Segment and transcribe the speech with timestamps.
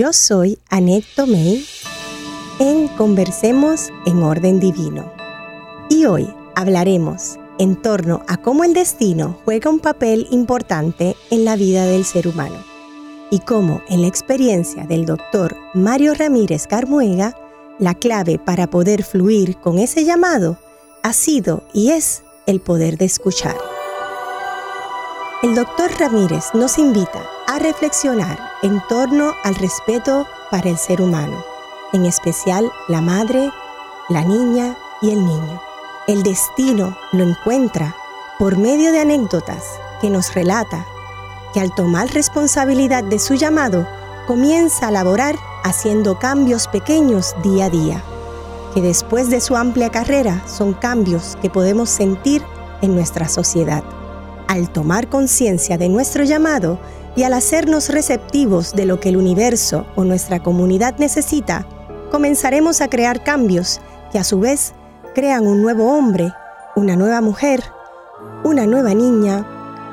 [0.00, 1.62] Yo soy Annette Tomei
[2.58, 5.12] en Conversemos en Orden Divino.
[5.90, 11.54] Y hoy hablaremos en torno a cómo el destino juega un papel importante en la
[11.54, 12.64] vida del ser humano
[13.30, 17.36] y cómo en la experiencia del doctor Mario Ramírez Carmuega,
[17.78, 20.56] la clave para poder fluir con ese llamado
[21.02, 23.79] ha sido y es el poder de escuchar.
[25.42, 31.42] El doctor Ramírez nos invita a reflexionar en torno al respeto para el ser humano,
[31.94, 33.50] en especial la madre,
[34.10, 35.62] la niña y el niño.
[36.06, 37.96] El destino lo encuentra
[38.38, 39.64] por medio de anécdotas
[40.02, 40.84] que nos relata
[41.54, 43.88] que al tomar responsabilidad de su llamado,
[44.26, 48.04] comienza a laborar haciendo cambios pequeños día a día,
[48.74, 52.44] que después de su amplia carrera son cambios que podemos sentir
[52.82, 53.82] en nuestra sociedad.
[54.50, 56.80] Al tomar conciencia de nuestro llamado,
[57.14, 61.68] y al hacernos receptivos de lo que el universo o nuestra comunidad necesita,
[62.10, 63.80] comenzaremos a crear cambios
[64.10, 64.74] que a su vez
[65.14, 66.32] crean un nuevo hombre,
[66.74, 67.62] una nueva mujer,
[68.42, 69.46] una nueva niña,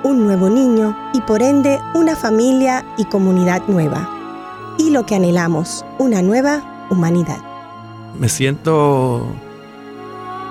[0.04, 4.10] un nuevo niño y por ende una familia y comunidad nueva.
[4.80, 7.38] Y lo que anhelamos, una nueva humanidad.
[8.20, 9.22] Me siento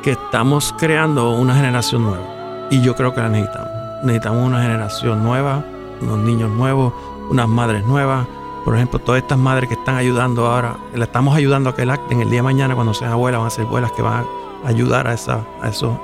[0.05, 3.66] que estamos creando una generación nueva y yo creo que la necesitamos.
[4.03, 5.65] Necesitamos una generación nueva
[6.01, 6.93] unos niños nuevos,
[7.31, 8.27] unas madres nuevas.
[8.65, 12.21] Por ejemplo, todas estas madres que están ayudando ahora, le estamos ayudando a que en
[12.21, 14.25] el día de mañana, cuando sean abuelas, van a ser abuelas que van
[14.65, 15.97] a ayudar a, esa, a esos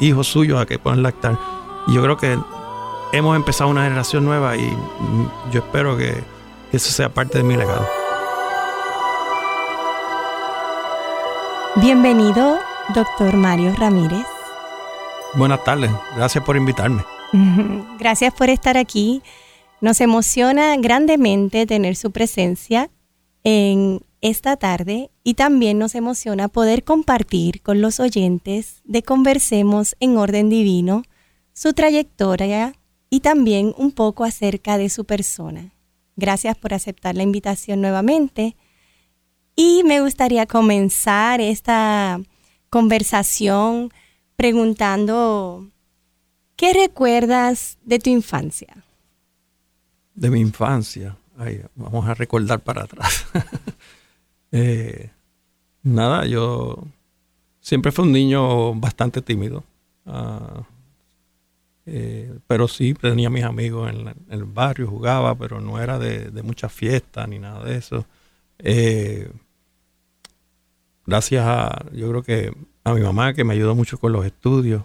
[0.00, 1.38] hijos suyos a que puedan lactar.
[1.86, 2.38] Y yo creo que
[3.12, 4.76] hemos empezado una generación nueva y
[5.52, 6.24] yo espero que
[6.72, 7.86] eso sea parte de mi legado.
[11.76, 12.58] Bienvenido,
[12.94, 14.33] doctor Mario Ramírez.
[15.36, 17.02] Buenas tardes, gracias por invitarme.
[17.98, 19.20] Gracias por estar aquí.
[19.80, 22.90] Nos emociona grandemente tener su presencia
[23.42, 30.16] en esta tarde y también nos emociona poder compartir con los oyentes de Conversemos en
[30.16, 31.02] Orden Divino
[31.52, 32.74] su trayectoria
[33.10, 35.74] y también un poco acerca de su persona.
[36.16, 38.56] Gracias por aceptar la invitación nuevamente.
[39.56, 42.20] Y me gustaría comenzar esta
[42.70, 43.90] conversación
[44.36, 45.68] preguntando
[46.56, 48.84] ¿Qué recuerdas de tu infancia?
[50.14, 51.16] De mi infancia.
[51.74, 53.26] vamos a recordar para atrás.
[54.56, 55.10] Eh,
[55.82, 56.86] nada, yo
[57.58, 59.64] siempre fui un niño bastante tímido.
[60.06, 60.62] Ah,
[61.86, 66.42] eh, pero sí, tenía mis amigos en, el barrio, jugaba, pero no era de, de
[66.44, 68.06] muchas fiestas ni nada de eso.
[68.60, 69.28] Eh,
[71.04, 74.82] gracias a, yo creo que a mi mamá que me ayudó mucho con los estudios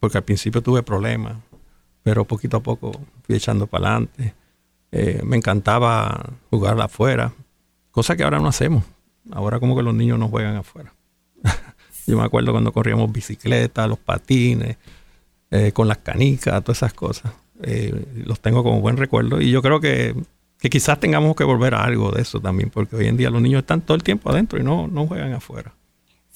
[0.00, 1.36] porque al principio tuve problemas,
[2.02, 4.34] pero poquito a poco fui echando para adelante.
[4.90, 7.32] Eh, me encantaba jugar afuera,
[7.90, 8.84] cosa que ahora no hacemos.
[9.30, 10.94] Ahora como que los niños no juegan afuera.
[12.06, 14.78] Yo me acuerdo cuando corríamos bicicleta, los patines,
[15.50, 17.32] eh, con las canicas, todas esas cosas.
[17.62, 20.14] Eh, los tengo como buen recuerdo y yo creo que,
[20.60, 23.42] que, quizás tengamos que volver a algo de eso también, porque hoy en día los
[23.42, 25.74] niños están todo el tiempo adentro y no, no juegan afuera.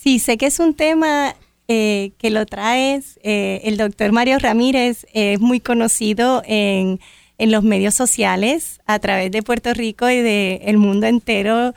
[0.03, 1.37] Sí, sé que es un tema
[1.69, 3.21] eh, que lo traes.
[3.23, 6.99] Eh, el doctor Mario Ramírez es muy conocido en,
[7.39, 11.73] los medios sociales a través de Puerto Rico y del mundo entero.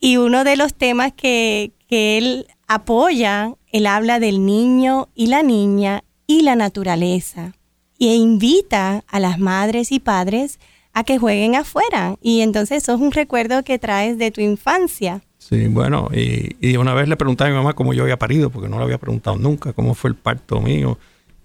[0.00, 5.44] Y uno de los temas que, que él apoya, él habla del niño y la
[5.44, 7.54] niña y la naturaleza.
[8.00, 10.58] E invita a las madres y padres
[10.94, 12.16] a que jueguen afuera.
[12.20, 15.22] Y entonces eso es un recuerdo que traes de tu infancia.
[15.48, 18.68] Sí, bueno, y, una vez le pregunté a mi mamá cómo yo había parido, porque
[18.68, 20.98] no le había preguntado nunca cómo fue el parto mío.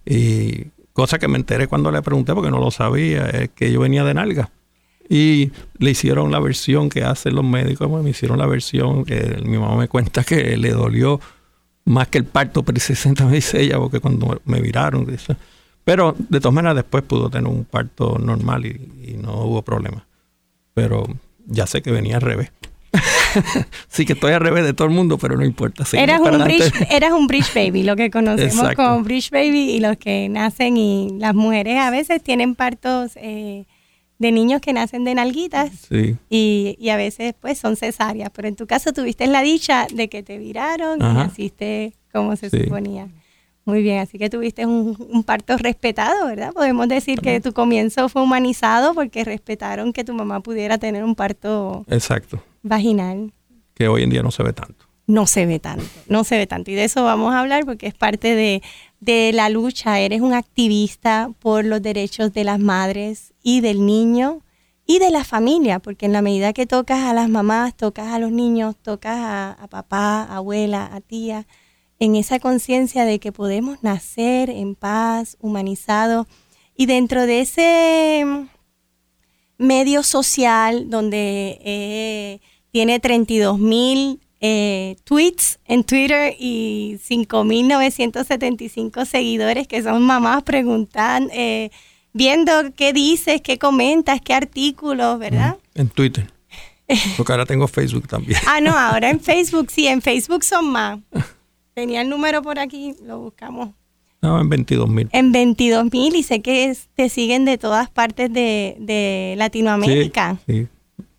[0.05, 3.79] Y cosa que me enteré cuando le pregunté, porque no lo sabía, es que yo
[3.79, 4.51] venía de nalga.
[5.09, 9.57] Y le hicieron la versión que hacen los médicos, me hicieron la versión que mi
[9.57, 11.19] mamá me cuenta que le dolió
[11.85, 15.07] más que el parto precisamente, me dice ella, porque cuando me viraron,
[15.83, 20.05] pero de todas maneras después pudo tener un parto normal y, y no hubo problema.
[20.75, 21.07] Pero
[21.47, 22.51] ya sé que venía al revés.
[23.87, 25.83] sí que estoy al revés de todo el mundo, pero no importa.
[25.93, 29.97] Eras un, bridge, eras un bridge baby, lo que conocemos como bridge baby y los
[29.97, 33.65] que nacen y las mujeres a veces tienen partos eh,
[34.19, 35.87] de niños que nacen de nalguitas
[36.29, 40.23] y, a veces pues son cesáreas, pero en tu caso tuviste la dicha de que
[40.23, 43.07] te viraron y naciste como se suponía.
[43.67, 46.53] Muy bien, así que tuviste un, parto respetado, ¿verdad?
[46.53, 51.15] Podemos decir que tu comienzo fue humanizado porque respetaron que tu mamá pudiera tener un
[51.15, 52.41] parto Exacto.
[52.63, 53.33] vaginal.
[53.73, 54.85] Que hoy en día no se ve tanto.
[55.05, 56.71] No se ve tanto, no se ve tanto.
[56.71, 58.63] Y de eso vamos a hablar porque es parte de,
[59.01, 59.99] de la lucha.
[59.99, 64.43] Eres un activista por los derechos de las madres y del niño
[64.85, 68.19] y de la familia, porque en la medida que tocas a las mamás, tocas a
[68.19, 71.45] los niños, tocas a, papá, abuela, a tía,
[71.99, 76.27] en esa conciencia de que podemos nacer en paz, humanizado,
[76.75, 78.25] y dentro de ese
[79.57, 82.39] medio social donde eh,
[82.71, 91.71] tiene 32 mil eh, tweets en Twitter y 5.975 seguidores que son mamás preguntan, eh,
[92.13, 95.57] viendo qué dices, qué comentas, qué artículos, ¿verdad?
[95.73, 96.31] En Twitter.
[97.17, 98.39] Porque ahora tengo Facebook también.
[98.45, 100.99] ah, no, ahora en Facebook sí, en Facebook son más.
[101.77, 103.69] Tenía el número por aquí, lo buscamos.
[104.23, 105.09] No, en 22 mil.
[105.11, 110.39] En 22 mil y sé que te siguen de todas partes de, Latinoamérica.
[110.47, 110.67] Sí,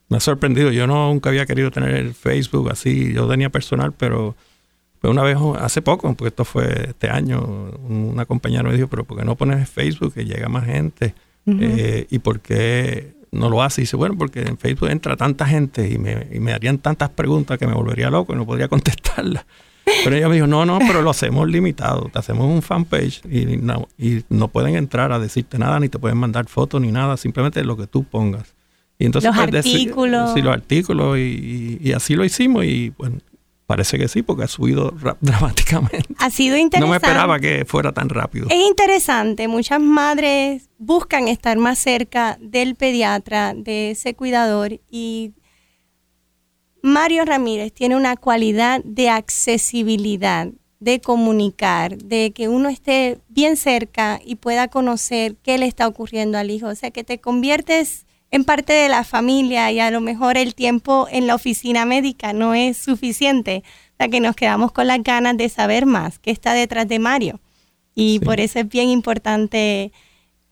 [0.08, 0.72] me ha sorprendido.
[0.72, 3.12] Yo no, nunca había querido tener el Facebook así.
[3.12, 4.34] Yo tenía personal, pero
[5.00, 7.40] pues una vez, hace poco, porque esto fue este año,
[7.88, 11.14] una compañera me dijo, pero ¿por qué no pones Facebook que llega más gente?
[11.46, 13.82] Eh, ¿Y por qué no lo hace?
[13.82, 17.10] Y dice, bueno, porque en Facebook entra tanta gente y me, y me harían tantas
[17.10, 19.46] preguntas que me volvería loco y no podría contestarlas.
[20.04, 22.08] Pero ella me dijo, no, no, pero lo hacemos limitado.
[22.12, 25.98] Te hacemos un fanpage y no, y no pueden entrar a decirte nada, ni te
[25.98, 28.54] pueden mandar fotos, ni nada, simplemente lo que tú pongas.
[28.98, 30.34] Y entonces, los pues, artículos.
[30.34, 33.18] sí, los artículos, y, así lo hicimos y bueno,
[33.66, 36.14] parece que sí, porque ha subido dramáticamente.
[36.18, 36.80] Ha sido interesante.
[36.80, 38.48] No me esperaba que fuera tan rápido.
[38.50, 45.32] Es interesante, muchas madres buscan estar más cerca del pediatra, de ese cuidador y
[46.82, 50.48] Mario Ramírez tiene una cualidad de accesibilidad,
[50.80, 56.38] de comunicar, de que uno esté bien cerca y pueda conocer qué le está ocurriendo
[56.38, 56.68] al hijo.
[56.68, 60.54] O sea, que te conviertes en parte de la familia y a lo mejor el
[60.54, 63.62] tiempo en la oficina médica no es suficiente.
[63.94, 66.98] O sea, que nos quedamos con las ganas de saber más qué está detrás de
[66.98, 67.40] Mario.
[67.94, 69.90] Y por eso es bien importante.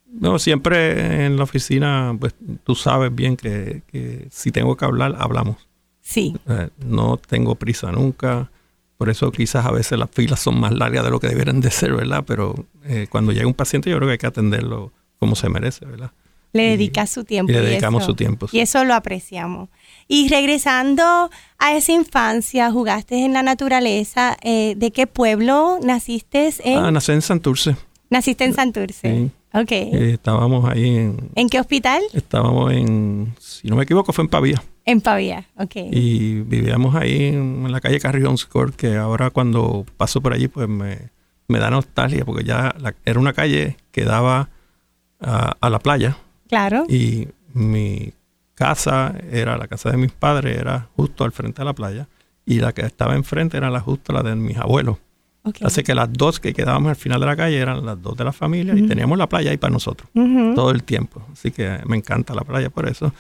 [0.07, 2.35] No, siempre en la oficina, pues
[2.65, 5.69] tú sabes bien que, que si tengo que hablar, hablamos.
[6.07, 6.37] Sí.
[6.49, 8.49] Eh, no tengo prisa nunca.
[8.97, 11.71] Por eso quizás a veces las filas son más largas de lo que deberían de
[11.71, 12.23] ser, ¿verdad?
[12.25, 12.55] Pero
[12.85, 16.13] eh, cuando llega un paciente yo creo que hay que atenderlo como se merece, ¿verdad?
[16.53, 17.51] Le dedica su tiempo.
[17.51, 18.47] Y le dedicamos su tiempo.
[18.53, 19.69] Y eso lo apreciamos.
[20.07, 24.37] Y regresando a esa infancia, jugaste en la naturaleza.
[24.43, 26.51] Eh, ¿De qué pueblo naciste?
[26.61, 26.79] En?
[26.79, 27.77] Ah, nací en Santurce.
[28.09, 29.13] Naciste en Santurce.
[29.13, 29.31] Sí.
[29.57, 29.73] Ok.
[29.73, 31.31] estábamos ahí en...
[31.35, 32.03] ¿En qué hospital?
[32.13, 34.63] Estábamos en, si no me equivoco, fue en Pavía.
[34.85, 35.77] En Pavía, ok.
[35.91, 40.69] Y vivíamos ahí en, la calle Carrión Score, que ahora cuando paso por allí, pues
[40.69, 41.09] me,
[41.49, 42.75] da nostalgia, porque ya
[43.07, 44.51] era una calle que daba
[45.21, 46.19] a, la playa.
[46.49, 46.85] Claro.
[46.91, 48.13] Y mi
[48.55, 52.09] casa era, la casa de mis padres, era justo al frente de la playa.
[52.45, 54.99] Y la que estaba enfrente era la justo la de mis abuelos.
[55.63, 58.25] Así que las dos que quedábamos al final de la calle eran las dos de
[58.25, 60.09] la familia y teníamos la playa ahí para nosotros
[60.55, 61.23] todo el tiempo.
[61.33, 63.13] Así que me encanta la playa por eso.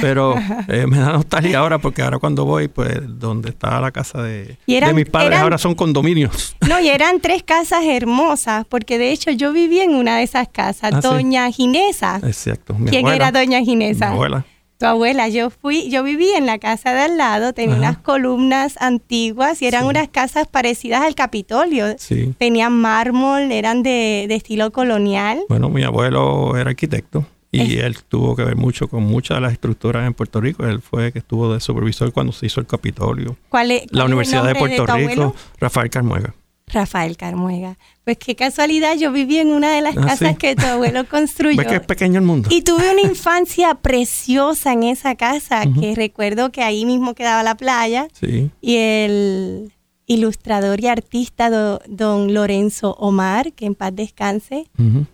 [0.00, 0.34] Pero
[0.68, 4.56] eh, me da nostalgia ahora porque ahora cuando voy, pues donde está la casa de,
[4.66, 6.56] mis padres ahora son condominios.
[6.70, 10.46] No, y eran tres casas hermosas porque de hecho yo viví en una de esas
[10.46, 12.20] casas, ah, Doña Ginesa.
[12.22, 12.76] Exacto.
[12.88, 14.10] ¿Quién era Doña Ginesa?
[14.10, 14.44] Mi abuela.
[14.80, 18.80] Tu abuela, yo fui, yo viví en la casa de al lado, tenía unas columnas
[18.80, 21.84] antiguas y eran unas casas parecidas al Capitolio.
[21.98, 22.34] Sí.
[22.38, 25.42] Tenían mármol, eran de, estilo colonial.
[25.50, 29.52] Bueno, mi abuelo era arquitecto y él tuvo que ver mucho con muchas de las
[29.52, 30.66] estructuras en Puerto Rico.
[30.66, 33.36] Él fue que estuvo de supervisor cuando se hizo el Capitolio.
[33.50, 33.82] ¿Cuál es?
[33.90, 36.34] la Universidad de Puerto Rico, Rafael Carmuega.
[36.72, 37.78] Rafael Carmuega.
[38.04, 41.58] Pues qué casualidad, yo viví en una de las ah, casas que tu abuelo construyó.
[41.58, 42.48] ¿Ves que es pequeño el mundo?
[42.50, 47.56] Y tuve una infancia preciosa en esa casa, que recuerdo que ahí mismo quedaba la
[47.56, 48.08] playa.
[48.12, 48.50] Sí.
[48.60, 49.72] Y el
[50.10, 51.50] ilustrador y artista
[51.86, 54.66] don Lorenzo Omar, que en paz descanse,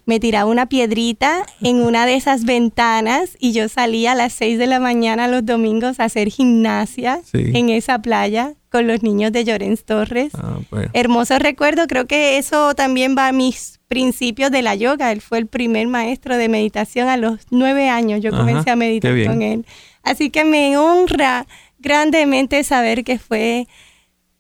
[0.07, 4.59] me tiraba una piedrita en una de esas ventanas y yo salía a las 6
[4.59, 9.45] de la mañana los domingos a hacer gimnasia en esa playa con los niños de
[9.45, 10.33] Llorens Torres.
[10.35, 10.89] Ah, pues.
[10.95, 15.13] Hermoso recuerdo, creo que eso también va a mis principios de la yoga.
[15.13, 18.23] Él fue el primer maestro de meditación a los nueve años.
[18.23, 19.67] Yo comencé a meditar con él.
[20.03, 21.47] Así que me honra
[21.79, 23.69] grandemente saber que fue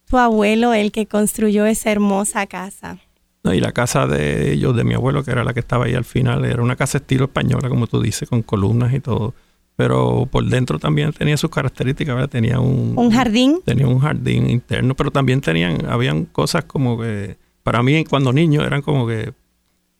[0.08, 2.98] tu abuelo el que construyó esa hermosa casa.
[3.44, 6.04] y la casa de ellos, de mi abuelo, que era la que estaba ahí al
[6.04, 9.34] final, era una casa estilo española, como tú dices, con columnas y todo.
[9.76, 12.30] Pero por dentro también tenía sus características, ¿verdad?
[12.30, 12.94] Tenía un...
[12.96, 13.60] ¿Un jardín?
[13.64, 18.64] Tenía un jardín interno, pero también tenían, habían cosas como que, para mí cuando niño
[18.64, 19.34] eran como que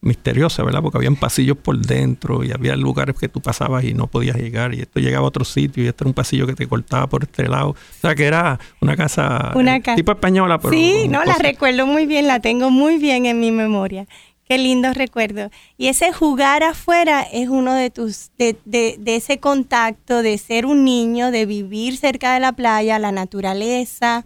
[0.07, 0.81] misteriosa, ¿verdad?
[0.81, 4.75] Porque habían pasillos por dentro y había lugares que tú pasabas y no podías llegar
[4.75, 7.25] y esto llegaba a otro sitio y esto era un pasillo que te cortaba por
[7.25, 7.71] este lado.
[7.71, 10.59] O sea, que era una casa eh, tipo española.
[10.59, 14.07] Pero sí, no, la recuerdo muy bien, la tengo muy bien en mi memoria.
[14.45, 15.51] Qué lindo recuerdo.
[15.77, 20.67] Y ese jugar afuera es uno de tus, de, de, de, ese contacto, de ser
[20.67, 24.25] un niño, de vivir cerca de la playa, la naturaleza.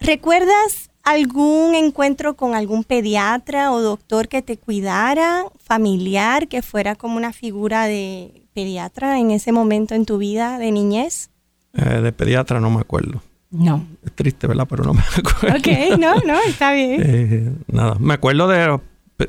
[0.00, 7.16] ¿Recuerdas algún encuentro con algún pediatra o doctor que te cuidara, familiar, que fuera como
[7.16, 11.30] una figura de pediatra en ese momento en tu vida de niñez?
[11.74, 13.22] Eh, de pediatra no me acuerdo.
[13.50, 13.86] No.
[14.04, 14.66] Es triste, ¿verdad?
[14.68, 15.58] Pero no me acuerdo.
[15.58, 17.02] Ok, no, no, está bien.
[17.04, 18.78] Eh, nada, me acuerdo de,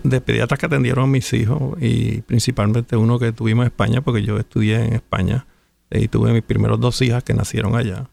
[0.04, 4.24] de pediatras que atendieron a mis hijos y principalmente uno que tuvimos en España, porque
[4.24, 5.46] yo estudié en España
[5.92, 8.10] y tuve mis primeros dos hijas que nacieron allá.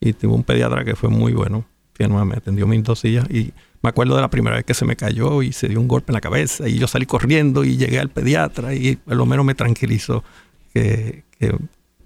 [0.00, 1.64] Y tuve un pediatra que fue muy bueno,
[1.94, 4.84] que me atendió mis dos hijas y me acuerdo de la primera vez que se
[4.84, 7.76] me cayó y se dio un golpe en la cabeza y yo salí corriendo y
[7.76, 10.24] llegué al pediatra y por lo menos me tranquilizó
[10.72, 11.56] que, que,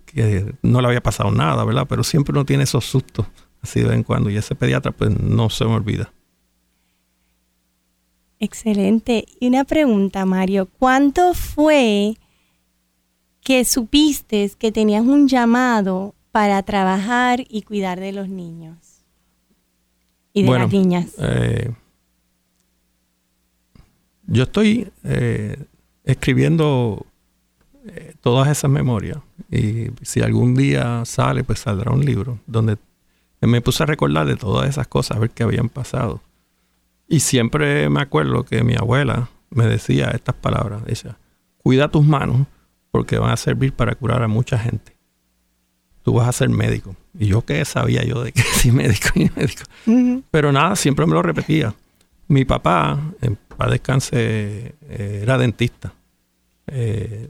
[0.05, 1.87] que no le había pasado nada, ¿verdad?
[1.89, 3.27] Pero siempre uno tiene esos sustos
[3.63, 6.13] así de vez en cuando y ese pediatra pues no se me olvida.
[8.41, 9.25] Excelente.
[9.41, 12.17] Y una pregunta, Mario, ¿cuánto fue
[13.41, 18.88] que supiste que tenías un llamado para trabajar y cuidar de los niños
[20.39, 21.07] y de Bueno, las niñas?
[21.19, 21.73] Eh,
[24.27, 25.57] yo estoy eh,
[26.05, 27.05] escribiendo
[27.87, 29.19] eh, todas esas memorias
[29.51, 32.77] y si algún día sale, pues saldrá un libro donde
[33.41, 36.21] me puse a recordar de todas esas cosas, a ver qué habían pasado.
[37.09, 41.17] Y siempre me acuerdo que mi abuela me decía estas palabras, decía,
[41.57, 42.47] cuida tus manos
[42.91, 44.98] porque van a servir para curar a mucha gente.
[46.09, 46.97] Tú vas a ser médico.
[47.19, 49.65] Y yo qué sabía yo de que sí médico y médico.
[50.31, 51.75] Pero nada, siempre me lo repetía.
[52.29, 55.93] Mi papá, en paz descanse, eh, era dentista.
[56.67, 57.29] Eh,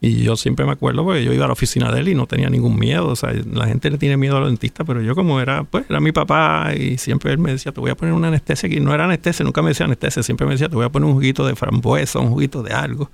[0.00, 2.28] y yo siempre me acuerdo porque yo iba a la oficina de él y no
[2.28, 3.08] tenía ningún miedo.
[3.08, 5.84] O sea, la gente le tiene miedo a los dentistas, pero yo como era, pues,
[5.90, 8.78] era mi papá y siempre él me decía, te voy a poner una anestesia aquí.
[8.78, 11.14] No era anestesia, nunca me decía anestesia, siempre me decía, te voy a poner un
[11.14, 13.10] juguito de frambuesa, un juguito de algo.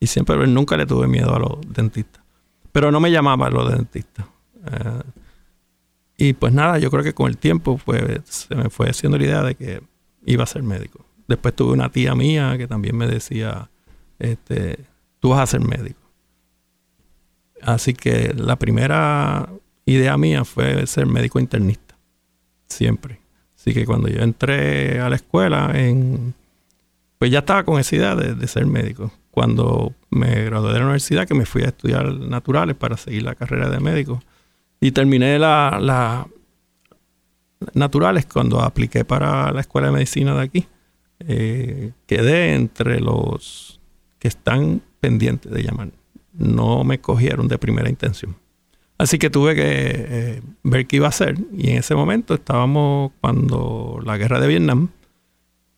[0.00, 2.23] Y siempre, él nunca le tuve miedo a los dentistas.
[2.74, 4.26] Pero no me llamaba a los dentistas.
[4.66, 5.02] Eh,
[6.16, 9.24] y pues nada, yo creo que con el tiempo pues, se me fue haciendo la
[9.24, 9.80] idea de que
[10.26, 11.06] iba a ser médico.
[11.28, 13.70] Después tuve una tía mía que también me decía,
[14.18, 14.80] este,
[15.20, 16.00] tú vas a ser médico.
[17.62, 19.48] Así que la primera
[19.86, 21.96] idea mía fue ser médico internista,
[22.66, 23.20] siempre.
[23.56, 26.34] Así que cuando yo entré a la escuela, en,
[27.18, 29.12] pues ya estaba con esa idea de, de ser médico.
[29.30, 33.34] Cuando me gradué de la universidad, que me fui a estudiar naturales para seguir la
[33.34, 34.22] carrera de médico,
[34.80, 36.26] y terminé la,
[37.74, 40.66] naturales cuando apliqué para la escuela de medicina de aquí.
[41.20, 43.80] Eh, quedé entre los
[44.18, 45.90] que están pendientes de llamar.
[46.32, 48.36] No me cogieron de primera intención.
[48.98, 51.36] Así que tuve que eh, ver qué iba a hacer.
[51.56, 54.88] Y en ese momento estábamos cuando la guerra de Vietnam.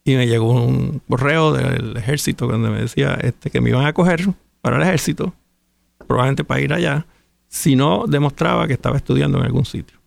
[0.07, 3.93] Y me llegó un correo del ejército donde me decía este, que me iban a
[3.93, 4.25] coger
[4.61, 5.35] para el ejército,
[6.07, 7.07] probablemente para ir allá,
[7.49, 9.99] si no demostraba que estaba estudiando en algún sitio.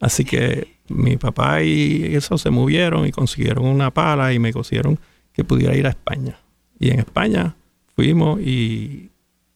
[0.00, 5.00] Así que mi papá y eso se movieron y consiguieron una pala y me consiguieron
[5.32, 6.38] que pudiera ir a España.
[6.78, 7.56] Y en España
[7.96, 9.10] fuimos y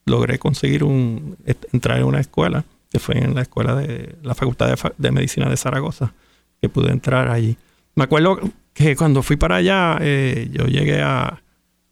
[0.06, 1.37] logré conseguir un
[1.73, 5.49] entrar en una escuela que fue en la escuela de la Facultad de, de Medicina
[5.49, 6.14] de Zaragoza
[6.61, 7.56] que pude entrar allí.
[7.94, 8.40] Me acuerdo
[8.78, 11.42] que cuando fui para allá eh, yo llegué a,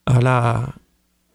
[0.04, 0.74] a la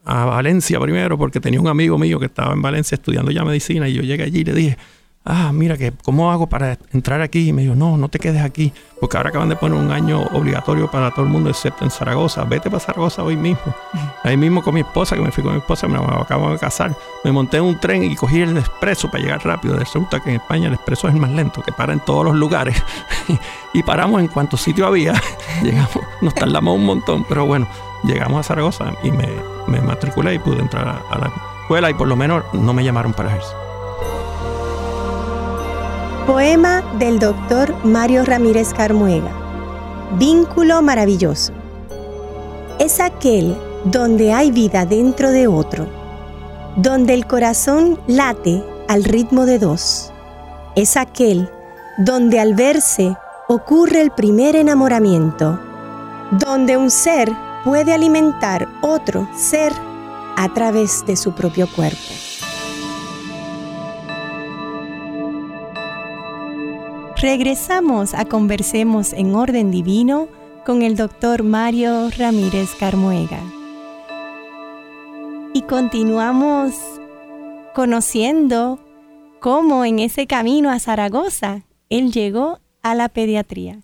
[0.03, 3.87] a Valencia primero porque tenía un amigo mío que estaba en Valencia estudiando ya medicina
[3.87, 4.77] y yo llegué allí y le dije,
[5.25, 7.49] ah, mira, que ¿cómo hago para entrar aquí?
[7.49, 10.21] Y me dijo, no, no te quedes aquí, porque ahora acaban de poner un año
[10.33, 12.43] obligatorio para todo el mundo excepto en Zaragoza.
[12.43, 13.73] Vete para Zaragoza hoy mismo.
[14.23, 16.95] Ahí mismo con mi esposa, que me fui con mi esposa, me acabo de casar.
[17.23, 19.77] Me monté en un tren y cogí el expreso para llegar rápido.
[19.77, 22.35] Resulta que en España el expreso es el más lento, que para en todos los
[22.35, 22.81] lugares.
[23.73, 25.13] y paramos en cuanto sitio había.
[25.63, 27.67] Llegamos, nos tardamos un montón, pero bueno,
[28.03, 29.27] llegamos a Zaragoza y me,
[29.67, 32.83] me matriculé y pude entrar a, a la escuela y por lo menos no me
[32.83, 33.70] llamaron para ejército.
[36.25, 39.31] Poema del doctor Mario Ramírez Carmuega.
[40.19, 41.51] Vínculo maravilloso.
[42.77, 45.87] Es aquel donde hay vida dentro de otro,
[46.75, 50.13] donde el corazón late al ritmo de dos.
[50.75, 51.49] Es aquel
[51.97, 55.59] donde al verse ocurre el primer enamoramiento,
[56.33, 57.31] donde un ser
[57.65, 59.73] puede alimentar otro ser
[60.37, 62.30] a través de su propio cuerpo.
[67.21, 70.27] Regresamos a Conversemos en Orden Divino
[70.65, 73.39] con el doctor Mario Ramírez Carmuega.
[75.53, 76.73] Y continuamos
[77.75, 78.79] conociendo
[79.39, 83.81] cómo en ese camino a Zaragoza él llegó a la pediatría.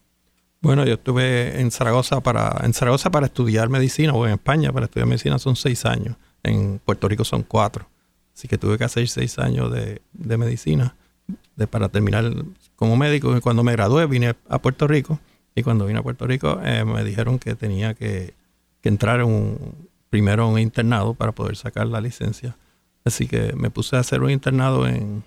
[0.60, 4.86] Bueno, yo estuve en Zaragoza para en Zaragoza para estudiar medicina o en España para
[4.86, 6.16] estudiar medicina son seis años.
[6.42, 7.88] En Puerto Rico son cuatro.
[8.34, 10.96] Así que tuve que hacer seis años de, medicina
[11.58, 12.32] de, para terminar
[12.78, 13.36] como médico.
[13.36, 15.20] Y cuando me gradué vine a Puerto Rico
[15.56, 18.34] y cuando vine a Puerto Rico eh, me dijeron que tenía que,
[18.82, 22.56] que entrar un, primero a un internado para poder sacar la licencia.
[23.04, 25.24] Así que me puse a hacer un internado en,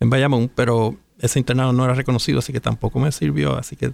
[0.00, 3.56] en Bayamón, pero ese internado no era reconocido, así que tampoco me sirvió.
[3.56, 3.92] Así que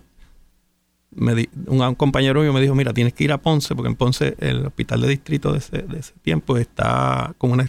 [1.11, 4.35] me un, compañero mío me dijo, mira, tienes que ir a Ponce, porque en Ponce
[4.39, 7.61] el hospital de distrito de ese, de ese tiempo está como un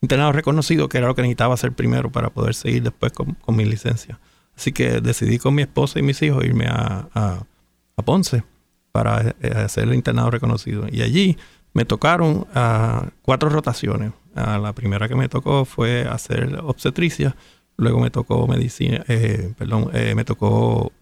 [0.00, 3.64] internado reconocido, que era lo que necesitaba hacer primero para poder seguir después con, mi
[3.64, 4.18] licencia.
[4.56, 7.46] Así que decidí con mi esposa y mis hijos irme a, a,
[8.04, 8.44] Ponce
[8.92, 10.86] para eh, hacer el internado reconocido.
[10.90, 11.36] Y allí
[11.72, 14.12] me tocaron uh, cuatro rotaciones.
[14.34, 17.36] la primera que me tocó fue hacer obstetricia,
[17.76, 20.92] luego me tocó medicina, eh, perdón, eh, me tocó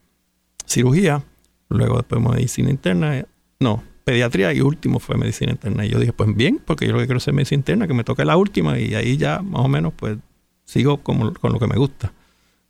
[0.67, 1.23] cirugía,
[1.69, 3.25] luego después medicina interna,
[3.61, 5.85] no, pediatría y último fue medicina interna.
[5.85, 8.05] Y yo dije, pues bien, porque yo lo que quiero hacer medicina interna, que me
[8.05, 10.19] toque la última y ahí ya más o menos pues
[10.65, 12.13] sigo con, con lo que me gusta.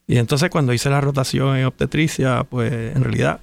[0.07, 3.41] Y entonces cuando hice la rotación en obstetricia, pues en realidad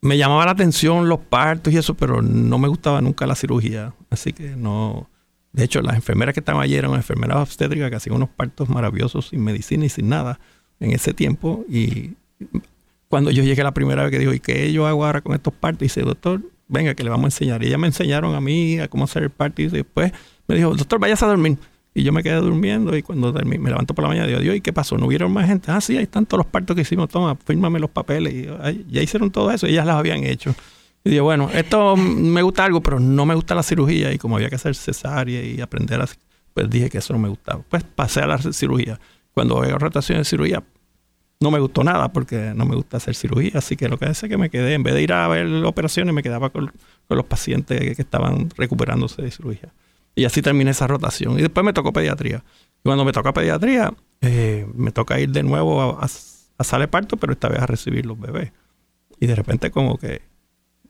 [0.00, 3.94] me llamaba la atención los partos y eso, pero no me gustaba nunca la cirugía.
[4.10, 5.08] Así que no.
[5.52, 9.28] De hecho, las enfermeras que estaban allí eran enfermeras obstétricas que hacían unos partos maravillosos
[9.28, 10.38] sin medicina y sin nada
[10.78, 11.64] en ese tiempo.
[11.68, 12.12] Y
[13.08, 15.52] cuando yo llegué la primera vez que dijo, ¿y qué yo hago ahora con estos
[15.54, 15.82] partos?
[15.82, 17.62] Y dice, doctor, venga, que le vamos a enseñar.
[17.62, 19.62] Y ella me enseñaron a mí a cómo hacer el parto.
[19.62, 20.12] Y después
[20.46, 21.58] me dijo, doctor, vayas a dormir.
[21.94, 24.60] Y yo me quedé durmiendo y cuando me levanto por la mañana digo, Dios, ¿y
[24.60, 24.96] qué pasó?
[24.96, 25.72] ¿No hubieron más gente?
[25.72, 28.34] Ah, sí, ahí están todos los partos que hicimos, toma, fírmame los papeles.
[28.34, 28.46] Y
[28.88, 30.54] ya hicieron todo eso, ellas las habían hecho.
[31.02, 34.12] Y digo, bueno, esto me gusta algo, pero no me gusta la cirugía.
[34.12, 36.16] Y como había que hacer cesárea y aprender así,
[36.54, 37.62] pues dije que eso no me gustaba.
[37.68, 39.00] Pues pasé a la cirugía.
[39.32, 40.62] Cuando veo rotación de cirugía,
[41.40, 44.26] no me gustó nada porque no me gusta hacer cirugía, así que lo que hace
[44.26, 46.72] es que me quedé, en vez de ir a ver operaciones, me quedaba con,
[47.08, 49.72] los pacientes que, estaban recuperándose de cirugía.
[50.14, 51.38] Y así terminé esa rotación.
[51.38, 52.42] Y después me tocó pediatría.
[52.80, 56.08] Y cuando me toca pediatría, eh, me toca ir de nuevo a,
[56.58, 58.50] a, parto, pero esta vez a recibir los bebés.
[59.20, 60.22] Y de repente como que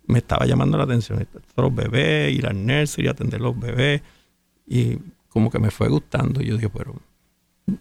[0.07, 1.29] me estaba llamando la atención.
[1.57, 4.01] Los bebés, ir al nursery, atender los bebés.
[4.67, 4.97] Y
[5.29, 6.41] como que me fue gustando.
[6.41, 6.95] Y yo dije, pero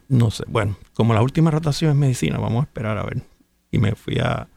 [0.08, 3.21] no sé, bueno, como la última rotación es medicina, vamos a esperar a ver.
[3.71, 4.47] Y me fui a,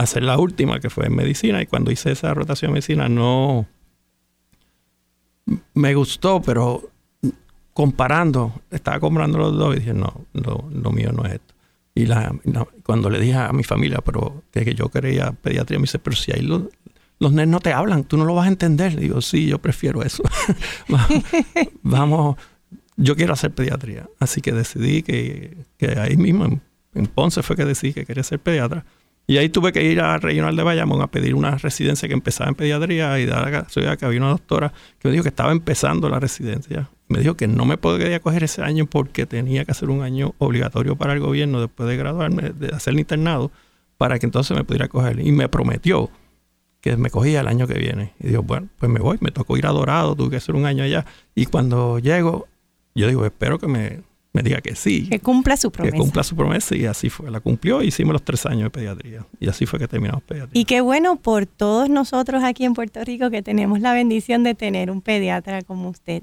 [0.00, 3.66] hacer la última, que fue en medicina, y cuando hice esa rotación en medicina no
[5.74, 6.90] me gustó, pero
[7.72, 11.54] comparando, estaba comprando los dos y dije, no, lo, mío no es esto.
[11.94, 12.34] Y la,
[12.84, 16.32] cuando le dije a mi familia, pero que, yo quería pediatría, me dice, pero si
[16.32, 16.62] ahí los,
[17.18, 18.96] los no te hablan, tú no lo vas a entender.
[18.96, 20.22] digo, sí, yo prefiero eso.
[21.82, 22.36] vamos,
[23.00, 24.08] yo quiero hacer pediatría.
[24.18, 25.56] Así que decidí que,
[25.98, 26.44] ahí mismo,
[26.94, 28.84] en, Ponce fue que decidí que quería ser pediatra.
[29.26, 32.50] Y ahí tuve que ir a Regional de Bayamón a pedir una residencia que empezaba
[32.50, 35.52] en pediatría y dar la casualidad que había una doctora que me dijo que estaba
[35.52, 36.90] empezando la residencia.
[37.08, 40.34] Me dijo que no me podía coger ese año porque tenía que hacer un año
[40.38, 43.50] obligatorio para el gobierno después de graduarme, de hacer el internado,
[43.98, 45.20] para que entonces me pudiera coger.
[45.20, 46.10] Y me prometió
[46.80, 48.14] que me cogía el año que viene.
[48.18, 50.66] Y digo, bueno, pues me voy, me tocó ir a Dorado, tuve que hacer un
[50.66, 51.04] año allá.
[51.34, 52.48] Y cuando llego,
[53.00, 54.02] yo digo, espero que me,
[54.42, 55.08] diga que sí.
[55.08, 55.92] Que cumpla su promesa.
[55.92, 57.30] Que cumpla su promesa y así fue.
[57.30, 59.26] La cumplió y hicimos los tres años de pediatría.
[59.38, 60.60] Y así fue que terminamos pediatría.
[60.60, 64.54] Y qué bueno por todos nosotros aquí en Puerto Rico que tenemos la bendición de
[64.54, 66.22] tener un pediatra como usted.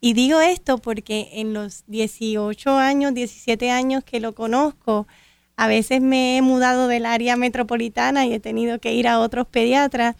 [0.00, 5.06] Y digo esto porque en los 18 años, 17 años que lo conozco,
[5.56, 9.46] a veces me he mudado del área metropolitana y he tenido que ir a otros
[9.46, 10.16] pediatras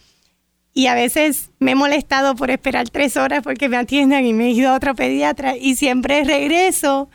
[0.73, 4.47] y a veces me he molestado por esperar tres horas porque me atiendan y me
[4.47, 7.09] he ido a otro pediatra y siempre regreso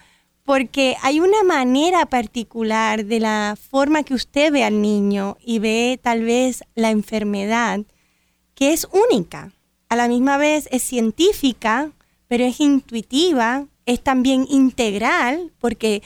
[0.45, 5.99] porque hay una manera particular de la forma que usted ve al niño y ve
[6.03, 7.81] tal vez la enfermedad
[8.55, 9.53] que es única.
[9.89, 11.91] A la misma vez es científica,
[12.29, 16.03] pero es intuitiva, es también integral porque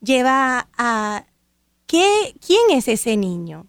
[0.00, 1.24] lleva a
[1.86, 3.66] ¿qué, quién es ese niño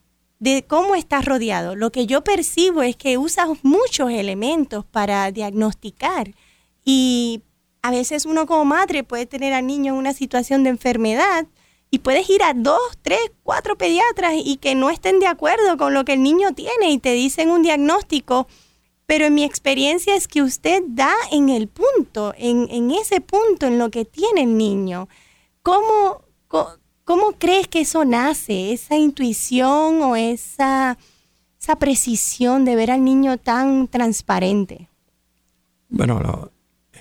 [0.53, 1.75] de cómo estás rodeado.
[1.75, 6.33] Lo que yo percibo es que usas muchos elementos para diagnosticar
[6.83, 7.41] y
[7.81, 11.47] a veces uno como madre puede tener al niño en una situación de enfermedad
[11.89, 15.93] y puedes ir a dos, tres, cuatro pediatras y que no estén de acuerdo con
[15.93, 18.47] lo que el niño tiene y te dicen un diagnóstico.
[19.07, 23.65] Pero en mi experiencia es que usted da en el punto, en, en ese punto
[23.65, 25.07] en lo que tiene el niño.
[25.61, 26.21] ¿Cómo,
[27.05, 30.97] ¿Cómo crees que eso nace, esa intuición o esa,
[31.61, 34.89] esa precisión de ver al niño tan transparente?
[35.87, 36.49] Bueno,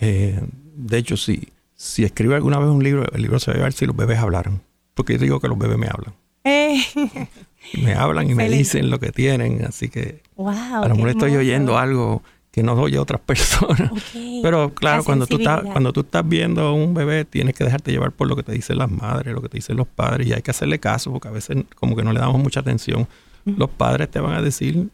[0.01, 0.39] eh,
[0.77, 3.73] de hecho, si, si escribo alguna vez un libro, el libro se va a ver
[3.73, 4.61] si los bebés hablaron.
[4.93, 6.15] Porque yo digo que los bebés me hablan.
[6.45, 6.85] Eh.
[7.83, 11.35] me hablan y me dicen lo que tienen, así que wow, a lo mejor estoy
[11.35, 12.23] oyendo algo
[12.55, 13.91] que no oye otras personas.
[14.43, 17.91] Pero claro, cuando tú, estás, cuando tú estás viendo a un bebé, tienes que dejarte
[17.91, 20.35] llevar por lo que te dicen las madres, lo que te dicen los padres, y
[20.35, 23.09] hay que hacerle caso, porque a veces como que no le damos mucha atención.
[23.45, 24.89] Los padres te van a decir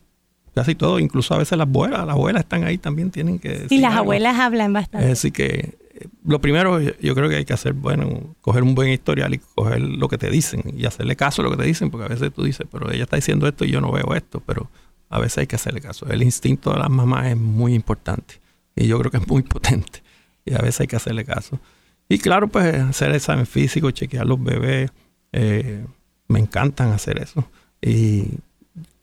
[0.54, 3.68] casi todo, incluso a veces las abuelas, las abuelas están ahí también, tienen que...
[3.68, 5.10] Sí, las abuelas hablan bastante.
[5.10, 8.88] Así que eh, lo primero yo creo que hay que hacer, bueno, coger un buen
[8.88, 11.90] historial y coger lo que te dicen y hacerle caso a lo que te dicen,
[11.90, 14.42] porque a veces tú dices, pero ella está diciendo esto y yo no veo esto,
[14.46, 14.70] pero
[15.10, 16.06] a veces hay que hacerle caso.
[16.06, 18.40] El instinto de las mamás es muy importante
[18.74, 20.02] y yo creo que es muy potente
[20.44, 21.60] y a veces hay que hacerle caso.
[22.08, 24.90] Y claro, pues hacer examen físico, chequear los bebés,
[25.32, 25.84] eh,
[26.28, 27.48] me encantan hacer eso.
[27.82, 28.38] Y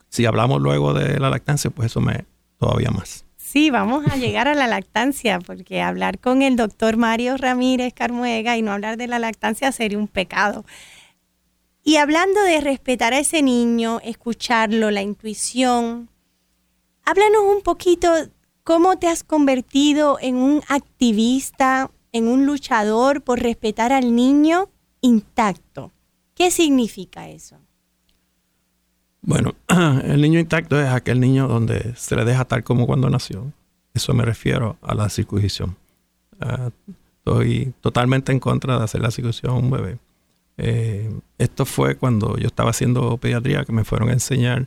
[0.08, 2.24] si hablamos luego de la lactancia, pues eso me
[2.58, 3.24] todavía más.
[3.36, 8.58] Sí, vamos a llegar a la lactancia, porque hablar con el doctor Mario Ramírez Carmuega
[8.58, 10.66] y no hablar de la lactancia sería un pecado.
[11.88, 16.10] Y hablando de respetar a ese niño, escucharlo, la intuición,
[17.06, 18.12] háblanos un poquito
[18.62, 24.68] cómo te has convertido en un activista, en un luchador por respetar al niño
[25.00, 25.90] intacto.
[26.34, 27.56] ¿Qué significa eso?
[29.22, 29.54] Bueno,
[30.04, 33.50] el niño intacto es aquel niño donde se le deja tal como cuando nació.
[33.94, 35.74] Eso me refiero a la circuncisión.
[36.38, 36.68] Ah,
[37.16, 39.98] estoy totalmente en contra de hacer la circuncisión a un bebé.
[40.58, 44.66] Eh, esto fue cuando yo estaba haciendo pediatría que me fueron a enseñar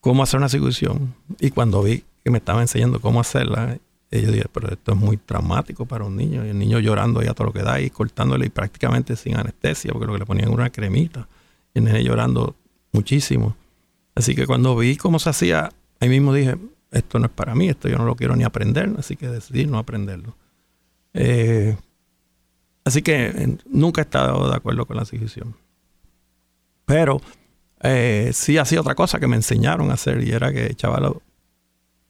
[0.00, 1.14] cómo hacer una circuncisión.
[1.40, 3.78] Y cuando vi que me estaban enseñando cómo hacerla,
[4.10, 6.44] yo dije, pero esto es muy traumático para un niño.
[6.44, 9.92] Y el niño llorando ya todo lo que da y cortándole y prácticamente sin anestesia,
[9.92, 11.26] porque lo que le ponían era una cremita.
[11.74, 12.54] Y el nene llorando
[12.92, 13.56] muchísimo.
[14.14, 16.56] Así que cuando vi cómo se hacía, ahí mismo dije,
[16.90, 19.66] esto no es para mí, esto yo no lo quiero ni aprender, así que decidí
[19.66, 20.36] no aprenderlo.
[21.14, 21.76] Eh,
[22.88, 25.54] Así que nunca he estado de acuerdo con la circuncisión.
[26.86, 27.20] Pero
[27.82, 30.98] eh, sí hacía otra cosa que me enseñaron a hacer y era que echaba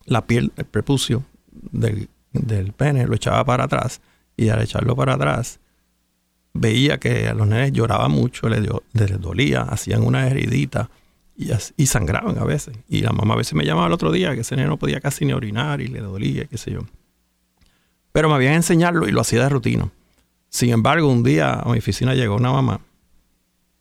[0.04, 2.08] la, piel, el prepucio del,
[2.76, 4.00] pene, lo echaba para atrás
[4.36, 5.58] y al echarlo para atrás
[6.54, 10.90] veía que a los nenes lloraban mucho, les, dolía, hacían una heridita
[11.34, 12.78] y, sangraban a veces.
[12.88, 15.00] Y la mamá a veces me llamaba el otro día que ese nene no podía
[15.00, 16.82] casi ni orinar y le dolía, qué sé yo.
[18.12, 19.90] Pero me habían enseñarlo y lo hacía de rutina.
[20.48, 22.80] Sin embargo, un día a mi oficina llegó una mamá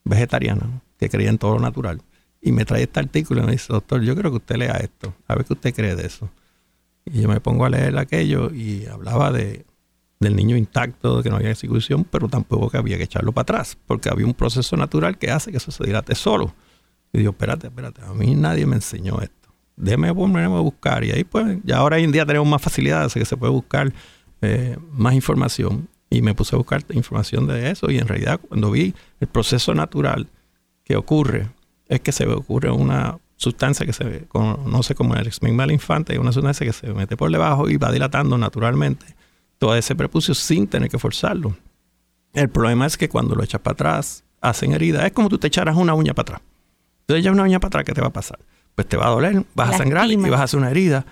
[0.04, 2.02] vegetariana que creía en todo lo natural
[2.42, 5.14] y me trae este artículo y me dice, doctor, yo creo que usted lea esto,
[5.28, 6.30] a ver qué usted cree de eso.
[7.06, 9.66] Y yo me pongo a leer aquello y hablaba de,
[10.20, 13.44] del niño intacto, de que no había ejecución, pero tampoco que había que echarlo para
[13.44, 16.54] atrás, porque había un proceso natural que hace que eso se dilate solo.
[17.14, 19.50] Y digo, espérate, espérate, a mí nadie me enseñó esto.
[19.76, 21.04] Déjeme ponerme a buscar.
[21.04, 23.94] Y ahí pues, ya ahora hoy en día tenemos más facilidades, que se puede buscar
[24.42, 28.72] eh, más información y me puse a buscar información de eso y en realidad cuando
[28.72, 30.28] vi el proceso natural
[30.84, 31.50] que ocurre
[31.88, 36.66] es que se ocurre una sustancia que se conoce como el exmigmal infante, una sustancia
[36.66, 39.06] que se mete por debajo y va dilatando naturalmente
[39.58, 41.56] todo ese prepucio sin tener que forzarlo.
[42.34, 45.06] El problema es que cuando lo echas para atrás, hacen heridas.
[45.06, 46.42] Es como tú te echaras una uña para atrás.
[47.02, 48.40] Entonces ya una uña para atrás, ¿qué te va a pasar?
[48.76, 51.06] Pues te va a doler, vas a sangrar y vas a hacer una herida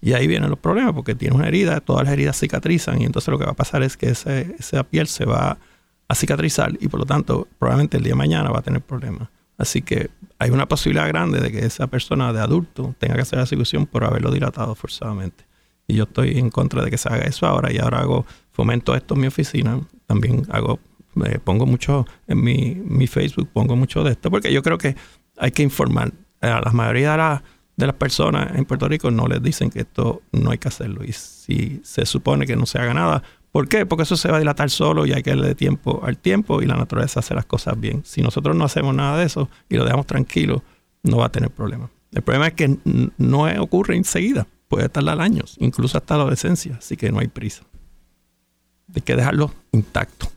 [0.00, 3.28] y ahí vienen los problemas porque tienes una herida, todas las heridas cicatrizan y entonces
[3.30, 5.58] lo que va a pasar es que esa piel se va
[6.08, 9.28] a cicatrizar y por lo tanto probablemente el día de mañana va a tener problemas.
[9.58, 13.38] Así que hay una posibilidad grande de que esa persona de adulto tenga que hacer
[13.38, 15.44] la circuncisión por haberlo dilatado forzadamente.
[15.86, 18.94] Y yo estoy en contra de que se haga eso ahora y ahora hago, fomento
[18.94, 19.78] esto en mi oficina.
[20.06, 20.80] También hago,
[21.26, 24.96] eh, pongo mucho en mi, mi Facebook, pongo mucho de esto porque yo creo que
[25.36, 27.42] hay que informar a la mayoría de las
[27.80, 31.02] de las personas en Puerto Rico no les dicen que esto no hay que hacerlo.
[31.04, 33.86] Y si se supone que no se haga nada, ¿por qué?
[33.86, 36.66] Porque eso se va a dilatar solo y hay que darle tiempo al tiempo y
[36.66, 38.02] la naturaleza hace las cosas bien.
[38.04, 40.62] Si nosotros no hacemos nada de eso y lo dejamos tranquilo,
[41.02, 41.90] no va a tener problema.
[42.12, 42.76] El problema es que
[43.18, 47.62] no ocurre enseguida, puede tardar años, incluso hasta la adolescencia, así que no hay prisa.
[48.94, 50.30] Hay que dejarlo intacto.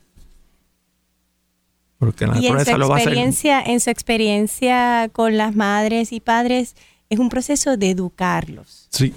[1.97, 3.17] Porque la naturaleza lo va a hacer.
[3.17, 6.75] En su experiencia con las madres y padres,
[7.09, 8.87] es un proceso de educarlos.
[8.89, 9.13] Sí,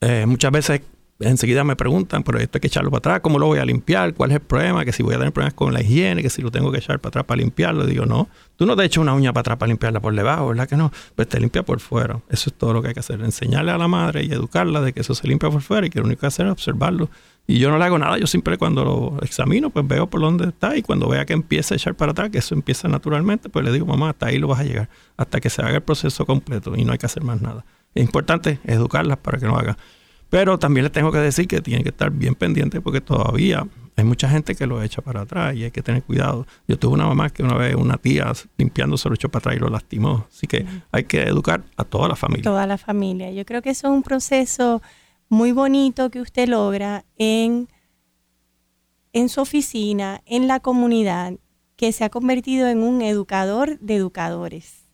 [0.00, 0.80] eh, muchas veces
[1.20, 4.14] enseguida me preguntan, pero esto hay que echarlo para atrás, ¿cómo lo voy a limpiar?
[4.14, 4.84] ¿Cuál es el problema?
[4.84, 6.98] Que si voy a tener problemas con la higiene, que si lo tengo que echar
[6.98, 7.86] para atrás para limpiarlo.
[7.86, 10.68] Digo, no, tú no te echas una uña para atrás para limpiarla por debajo, ¿verdad
[10.68, 10.90] que no?
[11.14, 12.20] Pues te limpia por fuera.
[12.30, 13.20] Eso es todo lo que hay que hacer.
[13.20, 15.98] Enseñarle a la madre y educarla de que eso se limpia por fuera y que
[15.98, 17.10] lo único que hacer es observarlo.
[17.46, 20.48] Y yo no le hago nada, yo siempre cuando lo examino, pues veo por dónde
[20.48, 23.64] está y cuando vea que empieza a echar para atrás, que eso empieza naturalmente, pues
[23.64, 26.24] le digo, mamá, hasta ahí lo vas a llegar, hasta que se haga el proceso
[26.26, 27.64] completo y no hay que hacer más nada.
[27.94, 29.76] Es importante educarlas para que no haga.
[30.28, 34.04] Pero también les tengo que decir que tienen que estar bien pendientes porque todavía hay
[34.04, 36.46] mucha gente que lo echa para atrás y hay que tener cuidado.
[36.68, 39.56] Yo tuve una mamá que una vez una tía limpiando se lo echó para atrás
[39.56, 40.26] y lo lastimó.
[40.30, 42.44] Así que hay que educar a toda la familia.
[42.44, 43.32] Toda la familia.
[43.32, 44.80] Yo creo que eso es un proceso
[45.30, 47.68] muy bonito que usted logra en,
[49.12, 51.34] en su oficina, en la comunidad,
[51.76, 54.90] que se ha convertido en un educador de educadores.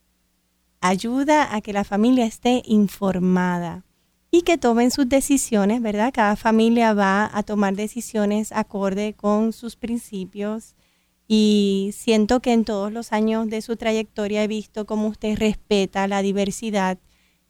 [0.79, 3.83] Ayuda a que la familia esté informada
[4.29, 6.13] y que tomen sus decisiones, ¿verdad?
[6.13, 10.75] Cada familia va a tomar decisiones acorde con sus principios
[11.27, 16.07] y siento que en todos los años de su trayectoria he visto cómo usted respeta
[16.07, 16.99] la diversidad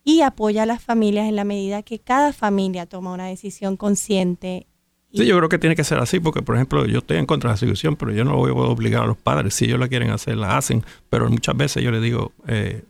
[0.08, 4.66] y apoya a las familias en la medida que cada familia toma una decisión consciente.
[5.14, 7.50] Sí, yo creo que tiene que ser así, porque por ejemplo yo estoy en contra
[7.50, 9.54] de la situación, pero yo no voy a obligar a los padres.
[9.54, 12.86] Si ellos la quieren hacer, la hacen, pero muchas veces yo les digo, eh,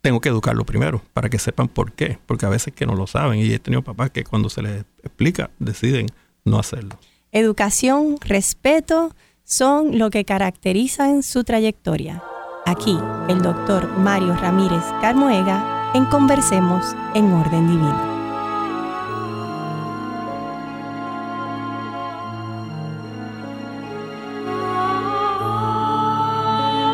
[0.00, 3.06] tengo que educarlo primero para que sepan por qué, porque a veces que no lo
[3.06, 6.06] saben y he tenido papás que cuando se les explica deciden
[6.44, 6.98] no hacerlo.
[7.30, 12.24] Educación, respeto son lo que caracterizan su trayectoria.
[12.66, 18.10] Aquí, el doctor Mario Ramírez Carmoega en Conversemos en Orden Divino.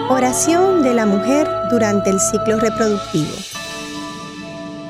[0.08, 3.34] Oración de la mujer durante el ciclo reproductivo.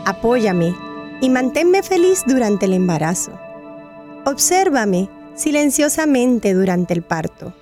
[0.05, 0.73] Apóyame
[1.21, 3.33] y manténme feliz durante el embarazo.
[4.25, 7.53] Obsérvame silenciosamente durante el parto.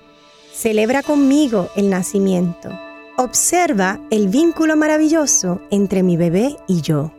[0.53, 2.84] Celebra conmigo el nacimiento.
[3.17, 7.13] Observa el vínculo maravilloso entre mi bebé y yo.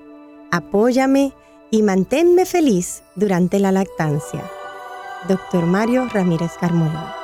[0.51, 1.33] Apóyame
[1.71, 4.45] y manténme feliz durante la lactancia.
[5.27, 7.15] Doctor Mario Ramírez Carmona.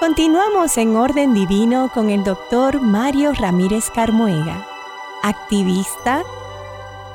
[0.00, 4.66] Continuamos en orden divino con el doctor Mario Ramírez Carmoega,
[5.22, 6.22] activista,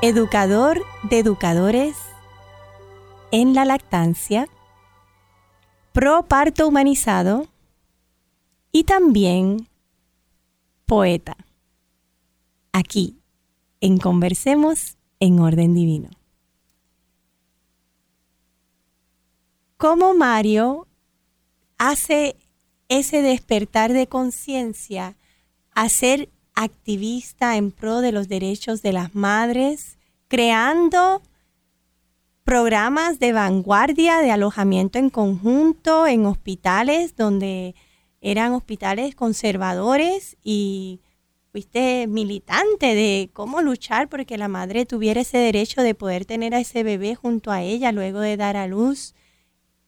[0.03, 1.97] educador de educadores
[3.31, 4.47] en la lactancia,
[5.97, 7.47] pro parto humanizado
[8.71, 9.67] y también
[10.85, 11.35] poeta.
[12.71, 13.17] Aquí,
[13.81, 16.11] en Conversemos en Orden Divino.
[19.77, 20.85] ¿Cómo Mario
[21.79, 22.35] hace
[22.89, 25.15] ese despertar de conciencia
[25.71, 31.23] a ser activista en pro de los derechos de las madres, creando
[32.47, 37.75] programas de vanguardia de alojamiento en conjunto en hospitales donde
[38.21, 41.01] eran hospitales conservadores y
[41.51, 46.61] fuiste militante de cómo luchar porque la madre tuviera ese derecho de poder tener a
[46.61, 49.13] ese bebé junto a ella luego de dar a luz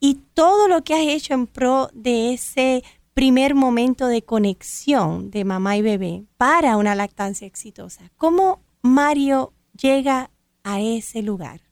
[0.02, 5.46] y todo lo que has hecho en pro de ese primer momento de conexión de
[5.46, 8.12] mamá y bebé para una lactancia exitosa.
[8.18, 10.30] ¿Cómo Mario llega
[10.66, 11.69] a ese lugar?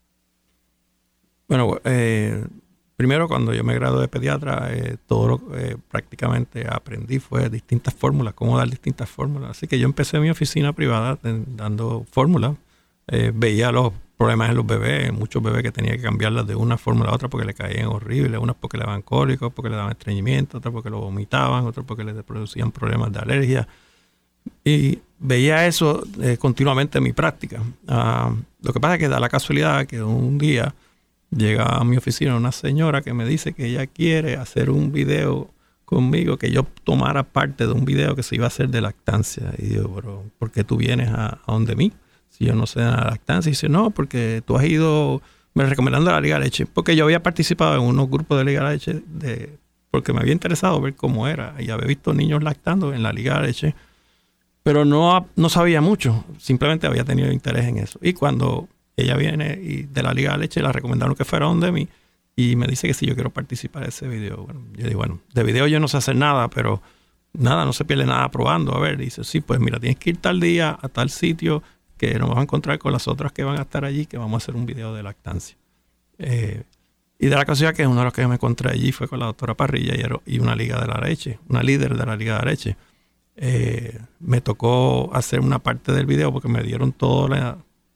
[1.47, 2.45] Bueno, eh,
[2.95, 7.49] primero cuando yo me gradué de pediatra, eh, todo lo que eh, prácticamente aprendí fue
[7.49, 9.51] distintas fórmulas, cómo dar distintas fórmulas.
[9.51, 12.55] Así que yo empecé mi oficina privada dando fórmulas.
[13.33, 17.05] veía los problemas en los bebés, muchos bebés que tenía que cambiarlas de una forma
[17.05, 20.57] a otra porque le caían horribles, unas porque le daban cólicos, porque le daban estreñimiento,
[20.57, 23.67] otras porque lo vomitaban, otras porque le producían problemas de alergia.
[24.63, 27.61] Y veía eso eh, continuamente en mi práctica.
[27.87, 30.73] Ah, lo que pasa es que da la casualidad que un día
[31.29, 35.51] llega a mi oficina una señora que me dice que ella quiere hacer un video
[35.85, 39.53] conmigo, que yo tomara parte de un video que se iba a hacer de lactancia.
[39.57, 41.93] Y digo, pero ¿por qué tú vienes a, donde mí?
[42.29, 43.49] si yo no sé de la lactancia.
[43.49, 45.21] Y dice, no, porque tú has ido
[45.57, 49.01] me recomendando la Liga Leche, porque yo había participado en unos grupos de Liga Leche
[49.07, 49.57] de,
[49.89, 53.41] porque me había interesado ver cómo era y había visto niños lactando en la Liga
[53.41, 53.73] Leche,
[54.61, 57.97] pero no, no sabía mucho, simplemente había tenido interés en eso.
[58.03, 61.71] Y cuando ella viene y de la Liga de Leche, la recomendaron que fuera donde
[61.71, 61.87] mí
[62.35, 64.43] y me dice que si yo quiero participar de ese video.
[64.43, 66.81] Bueno, yo digo, bueno, de video yo no sé hacer nada, pero
[67.33, 68.75] nada, no se pierde nada probando.
[68.75, 71.63] A ver, dice, sí, pues mira, tienes que ir tal día a tal sitio
[71.97, 74.33] que nos vamos a encontrar con las otras que van a estar allí, que vamos
[74.35, 75.57] a hacer un video de lactancia.
[76.19, 76.63] Eh,
[77.19, 79.25] y de la casualidad que uno de los que me encontré allí fue con la
[79.25, 82.51] doctora Parrilla y, una liga de la leche, una líder de la liga de la
[82.51, 82.77] leche.
[83.35, 87.27] Eh, me tocó hacer una parte del video porque me dieron todo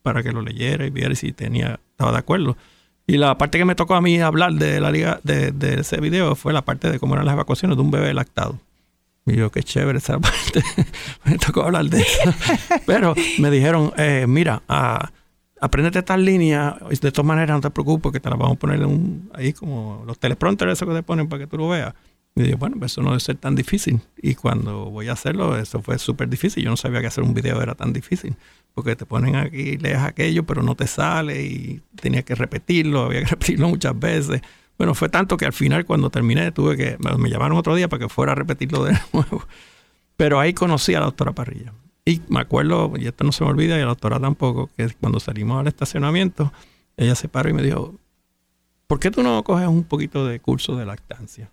[0.02, 2.58] para que lo leyera y viera si tenía, estaba de acuerdo.
[3.08, 6.00] Y la parte que me tocó a mí hablar de la liga de, de ese
[6.00, 8.60] video fue la parte de cómo eran las evacuaciones de un bebé lactado.
[9.26, 10.64] Y yo, qué chévere esa parte.
[11.26, 12.34] me tocó hablar de eso.
[12.86, 15.12] Pero me dijeron, eh, mira, a,
[15.60, 16.76] apréndete estas líneas.
[17.02, 20.04] De todas maneras, no te preocupes, que te las vamos a poner un, ahí como
[20.06, 21.94] los teleprompters, eso que te ponen para que tú lo veas.
[22.36, 24.02] Y dije, bueno, pues eso no debe ser tan difícil.
[24.22, 26.64] Y cuando voy a hacerlo, eso fue súper difícil.
[26.64, 28.36] Yo no sabía que hacer un video era tan difícil.
[28.74, 33.22] Porque te ponen aquí, lees aquello, pero no te sale y tenía que repetirlo, había
[33.22, 34.42] que repetirlo muchas veces.
[34.78, 38.00] Bueno, fue tanto que al final cuando terminé tuve que, me llamaron otro día para
[38.00, 39.46] que fuera a repetirlo de nuevo.
[40.16, 41.74] Pero ahí conocí a la doctora Parrilla.
[42.06, 44.90] Y me acuerdo, y esto no se me olvida, y a la doctora tampoco, que
[45.00, 46.52] cuando salimos al estacionamiento,
[46.98, 47.94] ella se paró y me dijo,
[48.88, 51.52] ¿por qué tú no coges un poquito de curso de lactancia?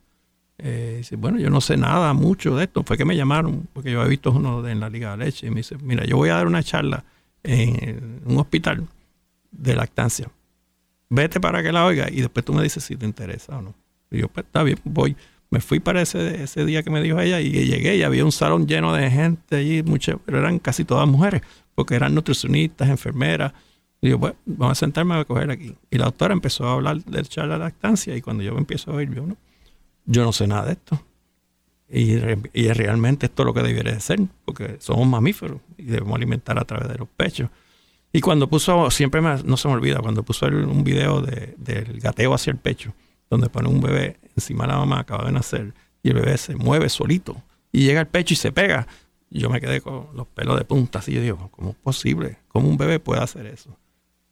[0.58, 2.82] Eh, dice, bueno, yo no sé nada mucho de esto.
[2.84, 5.46] Fue que me llamaron, porque yo he visto uno de, en la Liga de Leche,
[5.46, 7.04] y me dice, mira, yo voy a dar una charla
[7.44, 8.86] en un hospital
[9.50, 10.28] de lactancia.
[11.10, 13.74] Vete para que la oiga y después tú me dices si te interesa o no.
[14.10, 15.16] Y yo, pues está bien, voy.
[15.50, 18.32] Me fui para ese, ese día que me dijo ella y llegué y había un
[18.32, 21.40] salón lleno de gente allí, muchas, pero eran casi todas mujeres,
[21.74, 23.52] porque eran nutricionistas, enfermeras.
[24.02, 25.74] Y yo, pues, vamos a sentarme a coger aquí.
[25.90, 28.90] Y la doctora empezó a hablar del charla de lactancia y cuando yo me empiezo
[28.92, 29.36] a oír, yo no,
[30.08, 31.00] yo no sé nada de esto.
[31.90, 36.58] Y, realmente esto es lo que debiera de ser, porque somos mamíferos y debemos alimentar
[36.58, 37.50] a través de los pechos.
[38.12, 42.34] Y cuando puso, siempre no se me olvida, cuando puso un video de, del gateo
[42.34, 42.94] hacia el pecho,
[43.30, 46.56] donde pone un bebé encima de la mamá, acaba de nacer, y el bebé se
[46.56, 48.86] mueve solito, y llega al pecho y se pega.
[49.30, 52.38] Yo me quedé con los pelos de punta, así yo digo, ¿cómo es posible?
[52.48, 53.76] ¿Cómo un bebé puede hacer eso?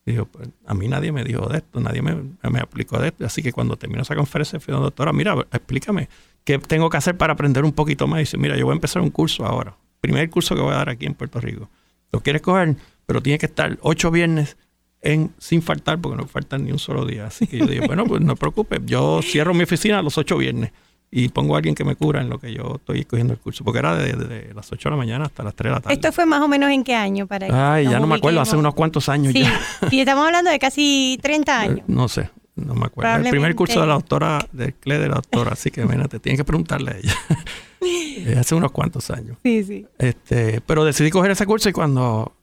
[0.06, 2.14] Dijo, pues a mí nadie me dijo de esto, nadie me,
[2.48, 3.26] me aplicó de esto.
[3.26, 6.08] Así que cuando terminó esa conferencia, fui a la doctora, mira, explícame,
[6.44, 8.18] ¿qué tengo que hacer para aprender un poquito más?
[8.18, 10.76] Y dice, mira, yo voy a empezar un curso ahora, primer curso que voy a
[10.76, 11.68] dar aquí en Puerto Rico.
[12.12, 12.76] ¿Lo quieres coger?
[13.04, 14.56] Pero tiene que estar ocho viernes
[15.02, 17.26] en, sin faltar, porque no faltan ni un solo día.
[17.26, 20.70] Así que yo digo, bueno, pues no preocupes, yo cierro mi oficina los ocho viernes
[21.18, 23.64] y pongo a alguien que me cura en lo que yo estoy cogiendo el curso,
[23.64, 25.94] porque era desde las 8 de la mañana hasta las 3 de la tarde.
[25.94, 27.26] ¿Esto fue más o menos en qué año?
[27.26, 29.40] Para Ay, ya no me acuerdo, hace unos cuantos años sí.
[29.40, 29.58] ya.
[29.88, 31.88] Sí, estamos hablando de casi 30 eh, años.
[31.88, 33.16] No sé, no me acuerdo.
[33.16, 36.38] El primer curso de la doctora, del CLE de la doctora, así que imagínate, tienes
[36.38, 37.14] que preguntarle a ella.
[37.88, 39.36] Eh, hace unos cuantos años.
[39.44, 39.86] Sí, sí.
[39.98, 42.34] Este, pero decidí coger ese curso y cuando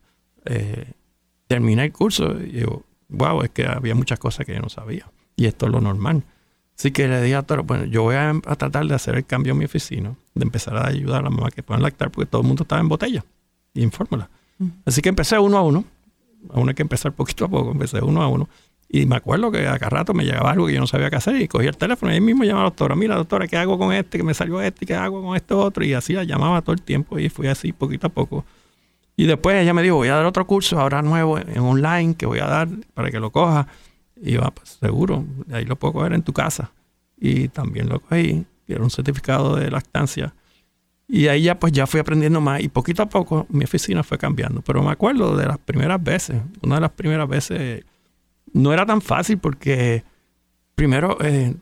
[0.45, 0.93] eh,
[1.47, 5.11] terminé el curso, digo, wow, es que había muchas cosas que yo no sabía.
[5.35, 6.23] Y esto es lo normal.
[6.77, 9.51] Así que le dije a Toro, bueno, yo voy a, tratar de hacer el cambio
[9.51, 12.41] en mi oficina, de empezar a ayudar a la mamá que puedan lactar, porque todo
[12.41, 13.23] el mundo estaba en botella
[13.73, 14.29] y en fórmula.
[14.85, 15.83] Así que empecé uno a uno.
[16.53, 18.49] Aún hay que empezar poquito a poco, empecé uno a uno.
[18.89, 21.15] Y me acuerdo que a cada rato me llegaba algo que yo no sabía qué
[21.15, 23.57] hacer y cogía el teléfono y ahí mismo llamaba a la doctora, mira doctora, ¿qué
[23.57, 24.19] hago con este?
[24.19, 25.83] Que me salió este, ¿qué hago con este otro?
[25.83, 28.45] Y así la llamaba todo el tiempo y fui así poquito a poco.
[29.15, 32.25] Y después ella me dijo, voy a dar otro curso ahora nuevo en online que
[32.25, 33.67] voy a dar para que lo coja.
[34.21, 36.71] Y yo, ah, pues seguro, ahí lo puedo coger en tu casa.
[37.17, 40.33] Y también lo cogí, era un certificado de lactancia.
[41.07, 44.17] Y ahí ya pues ya fui aprendiendo más y poquito a poco mi oficina fue
[44.17, 44.61] cambiando.
[44.61, 47.83] Pero me acuerdo de las primeras veces, una de las primeras veces
[48.53, 50.03] no era tan fácil porque
[50.75, 51.55] primero eh,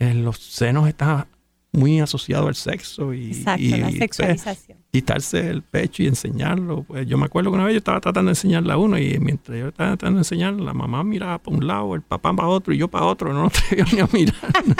[0.00, 1.26] los senos están
[1.74, 4.78] muy asociados al sexo y, Exacto, la pues, sexualización.
[4.92, 6.84] quitarse el pecho y enseñarlo.
[6.84, 9.18] Pues yo me acuerdo que una vez yo estaba tratando de enseñarle a uno y
[9.18, 12.48] mientras yo estaba tratando de enseñar, la mamá miraba para un lado, el papá para
[12.48, 13.50] otro y yo para otro, no lo
[13.92, 14.36] ni a mirar.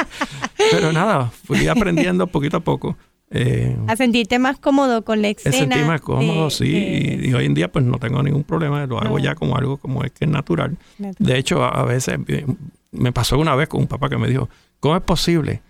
[0.71, 2.97] Pero nada, fui aprendiendo poquito a poco.
[3.31, 5.57] Eh, a sentirte más cómodo con la escena.
[5.57, 7.19] A sentirme más cómodo, sí.
[7.23, 10.05] y, hoy en día pues no tengo ningún problema, lo hago ya como algo como
[10.05, 10.77] es que es natural.
[10.99, 12.47] De hecho, a, veces eh,
[12.93, 15.63] me pasó una vez con un papá que me dijo, ¿cómo es posible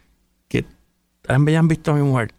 [1.29, 2.35] han visto a mi mujer?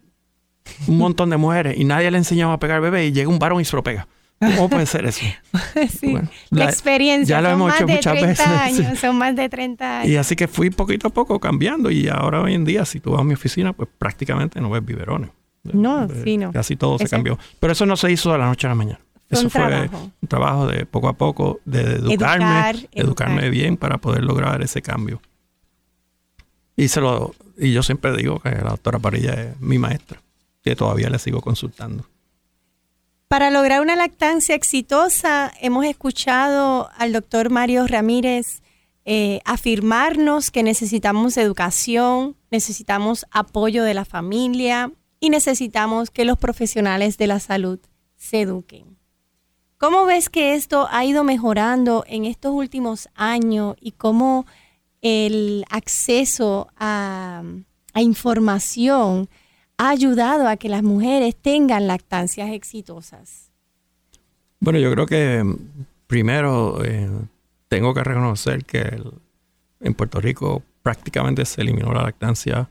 [0.88, 3.62] Un montón de mujeres y nadie le enseñaba a pegar bebé y llega un varón
[3.62, 4.08] y se lo pega.
[4.40, 5.26] ¿Cómo puede ser eso?
[6.00, 6.18] sí,
[6.50, 7.38] la, experiencia.
[7.38, 9.00] Ya lo hemos hecho muchas veces.
[9.00, 10.10] Son más de 30 años.
[10.10, 13.12] Y así que fui poquito a poco cambiando y ahora hoy en día si tú
[13.12, 15.30] vas a mi oficina pues prácticamente no ves biberones.
[15.64, 16.52] No, eh, sí, no.
[16.52, 17.40] Casi todo se cambió.
[17.60, 19.00] Pero eso no se hizo de la noche a la mañana.
[19.30, 19.90] Eso fue
[20.22, 25.20] un trabajo de poco a poco, de educarme, educarme bien para poder lograr ese cambio.
[26.76, 30.22] Y, se lo, y yo siempre digo que la doctora Parilla es mi maestra,
[30.64, 32.06] que todavía le sigo consultando.
[33.28, 38.62] Para lograr una lactancia exitosa, hemos escuchado al doctor Mario Ramírez
[39.06, 47.18] eh, afirmarnos que necesitamos educación, necesitamos apoyo de la familia y necesitamos que los profesionales
[47.18, 47.80] de la salud
[48.16, 48.98] se eduquen.
[49.78, 54.46] ¿Cómo ves que esto ha ido mejorando en estos últimos años y cómo
[55.06, 57.44] el acceso a,
[57.94, 59.30] información
[59.78, 63.52] ha ayudado a que las mujeres tengan lactancias exitosas?
[64.60, 65.58] Bueno, yo creo que mm,
[66.08, 67.08] primero eh,
[67.68, 69.00] tengo que reconocer que
[69.80, 72.68] en Puerto Rico prácticamente se eliminó la lactancia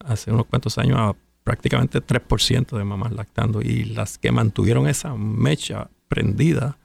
[0.00, 1.14] hace unos cuantos años a
[1.44, 6.78] prácticamente 3% de mamás lactando y las que mantuvieron esa mecha prendida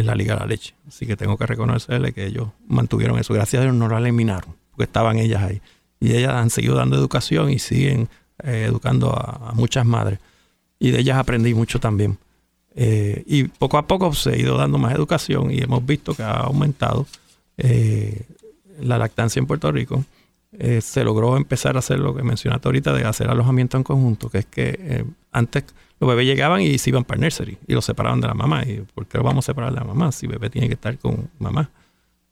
[0.00, 0.74] es la Liga de la Leche.
[0.88, 3.32] Así que tengo que reconocerle que ellos mantuvieron eso.
[3.34, 5.60] Gracias a Dios no la eliminaron porque estaban ellas ahí.
[6.00, 8.08] y ellas han seguido dando educación y siguen
[8.42, 10.18] eh, educando a, muchas madres.
[10.78, 12.16] Y de ellas aprendí mucho también.
[12.74, 16.22] Eh, y poco a poco se ha ido dando más educación y hemos visto que
[16.22, 17.06] ha aumentado
[17.58, 18.22] eh,
[18.80, 20.04] la lactancia en Puerto Rico.
[20.80, 24.38] Se logró empezar a hacer lo que mencionaste ahorita de hacer alojamiento en conjunto, que
[24.38, 25.64] es que antes
[26.00, 28.64] los bebés llegaban y se iban para el nursery y los separaban de la mamá.
[28.64, 30.74] ¿Y por qué lo vamos a separar de la mamá si el bebé tiene que
[30.74, 31.70] estar con mamá?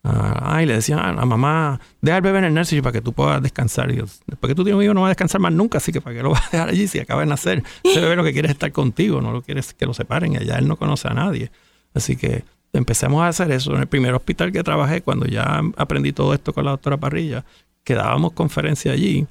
[0.04, 3.00] Ah, y le decían a la mamá, deja al bebé en el nursery para que
[3.02, 3.90] tú puedas descansar.
[3.90, 6.00] Y después que tú tienes un hijo no va a descansar más nunca, así que
[6.00, 7.62] para qué lo vas a dejar allí si acaba de nacer.
[7.82, 10.32] Ese bebé lo que quiere es estar contigo, no lo quieres que lo separen.
[10.32, 11.50] Y allá él no conoce a nadie.
[11.94, 13.74] Así que empecemos a hacer eso.
[13.74, 17.44] En el primer hospital que trabajé, cuando ya aprendí todo esto con la doctora Parrilla,
[17.89, 19.26] que dábamos conferencia allí,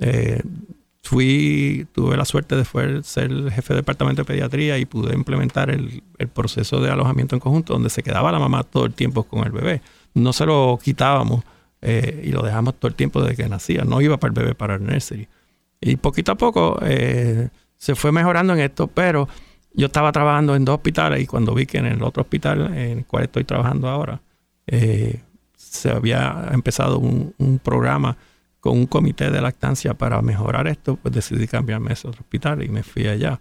[0.00, 0.42] eh,
[1.02, 2.64] fui, tuve la suerte de
[3.02, 7.36] ser el jefe de departamento de pediatría y pude implementar el, el proceso de alojamiento
[7.36, 9.80] en conjunto, donde se quedaba la mamá todo el tiempo con el bebé
[10.14, 11.44] no se lo quitábamos
[11.80, 13.84] eh, y lo dejamos todo el tiempo desde que nacía.
[13.84, 15.28] No iba para el bebé, para el nursery.
[15.80, 19.28] Y poquito a poco eh, se fue mejorando en esto, pero
[19.74, 22.98] yo estaba trabajando en dos hospitales y cuando vi que en el otro hospital en
[22.98, 24.20] el cual estoy trabajando ahora,
[25.70, 28.16] se había empezado un, programa
[28.60, 32.62] con un comité de lactancia para mejorar esto, pues decidí cambiarme a ese otro hospital
[32.62, 33.40] y me fui allá,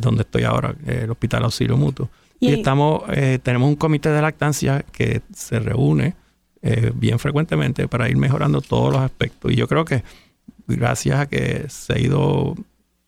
[0.00, 2.08] donde estoy ahora, el Hospital Auxilio Mutuo.
[2.40, 6.14] Y, estamos, eh, tenemos un comité de lactancia que se reúne
[6.62, 9.52] eh, bien frecuentemente para ir mejorando todos los aspectos.
[9.52, 10.02] Y yo creo que
[10.66, 12.54] gracias a que se ha ido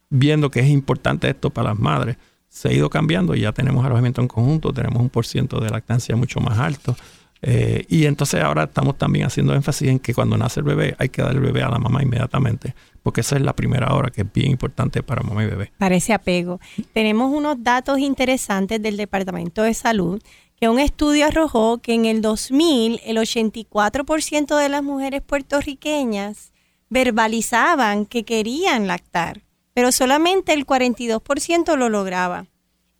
[0.08, 2.16] viendo que es importante esto para las madres,
[2.48, 5.70] se ha ido cambiando y ya tenemos alojamiento en conjunto, tenemos un por ciento de
[5.70, 6.96] lactancia mucho más alto.
[7.42, 11.08] Eh, y entonces ahora estamos también haciendo énfasis en que cuando nace el bebé hay
[11.08, 14.22] que dar el bebé a la mamá inmediatamente, porque esa es la primera hora que
[14.22, 15.72] es bien importante para mamá y bebé.
[15.78, 16.60] Parece apego.
[16.92, 20.22] Tenemos unos datos interesantes del Departamento de Salud,
[20.60, 26.52] que un estudio arrojó que en el 2000 el 84% de las mujeres puertorriqueñas
[26.90, 32.46] verbalizaban que querían lactar, pero solamente el 42% lo lograba.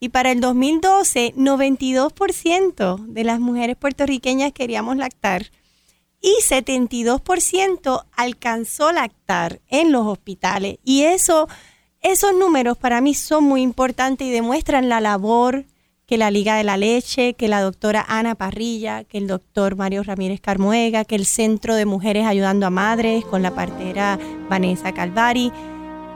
[0.00, 5.50] Y para el 2012, 92% de las mujeres puertorriqueñas queríamos lactar
[6.22, 10.78] y 72% alcanzó lactar en los hospitales.
[10.84, 11.48] Y eso,
[12.00, 15.66] esos números para mí son muy importantes y demuestran la labor
[16.06, 20.02] que la Liga de la Leche, que la doctora Ana Parrilla, que el doctor Mario
[20.02, 25.52] Ramírez Carmuega, que el Centro de Mujeres Ayudando a Madres con la partera Vanessa Calvari,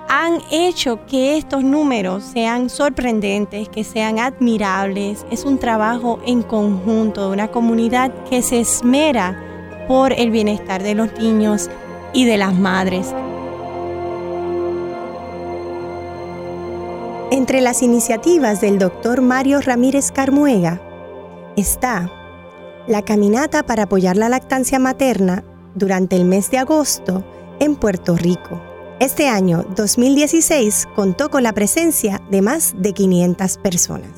[0.09, 5.25] han hecho que estos números sean sorprendentes, que sean admirables.
[5.31, 9.41] Es un trabajo en conjunto de una comunidad que se esmera
[9.89, 11.71] por el bienestar de los niños
[12.13, 13.15] y de las madres.
[17.31, 20.81] Entre las iniciativas del doctor Mario Ramírez Carmuega
[21.57, 22.11] está
[22.87, 25.43] la caminata para apoyar la lactancia materna
[25.75, 27.25] durante el mes de agosto
[27.59, 34.11] en Puerto Rico este año 2016 contó con la presencia de más de 500 personas.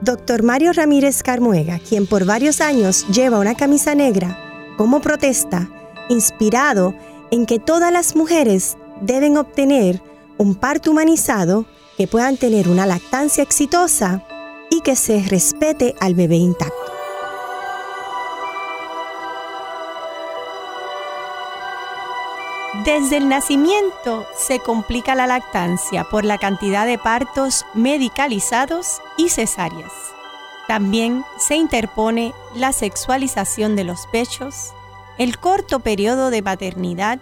[0.00, 4.38] Doctor Mario Ramírez Carmuega, quien por varios años lleva una camisa negra
[4.76, 5.68] como protesta,
[6.08, 6.94] inspirado
[7.30, 10.02] en que todas las mujeres deben obtener
[10.38, 11.66] un parto humanizado,
[11.96, 14.24] que puedan tener una lactancia exitosa
[14.70, 16.87] y que se respete al bebé intacto.
[22.74, 29.90] Desde el nacimiento se complica la lactancia por la cantidad de partos medicalizados y cesáreas.
[30.66, 34.74] También se interpone la sexualización de los pechos,
[35.16, 37.20] el corto periodo de maternidad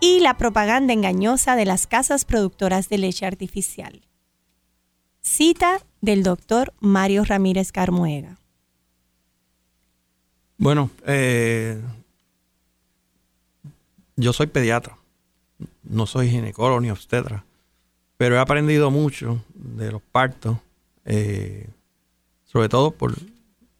[0.00, 4.02] y la propaganda engañosa de las casas productoras de leche artificial.
[5.20, 8.38] Cita del doctor Mario Ramírez Carmuega.
[10.56, 11.80] Bueno, eh,
[14.18, 14.98] yo soy pediatra,
[15.84, 17.44] no soy ginecólogo ni obstetra,
[18.16, 20.58] pero he aprendido mucho de los partos,
[21.04, 21.68] eh,
[22.44, 23.14] sobre todo por,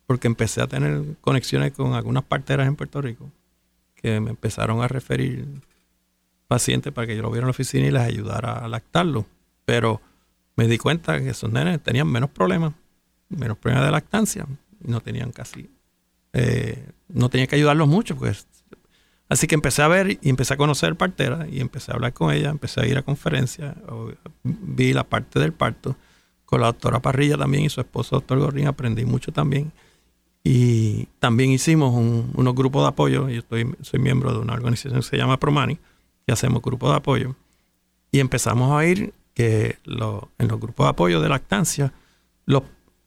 [0.06, 3.28] porque empecé a tener conexiones con algunas parteras en Puerto Rico
[3.96, 5.44] que me empezaron a referir
[6.46, 9.26] pacientes para que yo lo viera en la oficina y les ayudara a lactarlo.
[9.64, 10.00] Pero
[10.54, 12.74] me di cuenta que esos nenes tenían menos problemas,
[13.28, 14.46] menos problemas de lactancia,
[14.84, 15.68] y no tenían casi,
[16.32, 18.38] eh, no tenía que ayudarlos mucho, porque
[19.28, 22.32] Así que empecé a ver y empecé a conocer partera y empecé a hablar con
[22.32, 23.76] ella, empecé a ir a conferencias,
[24.42, 25.96] vi la parte del parto.
[26.46, 29.70] Con la doctora Parrilla también y su esposo, doctor Gorrín, aprendí mucho también.
[30.42, 33.28] Y también hicimos unos grupos de apoyo.
[33.28, 35.78] Yo estoy, soy miembro de una organización que se llama Promani,
[36.26, 37.36] que hacemos grupos de apoyo.
[38.10, 41.92] Y empezamos a oír que en los grupos de apoyo de lactancia,
[42.46, 42.62] los,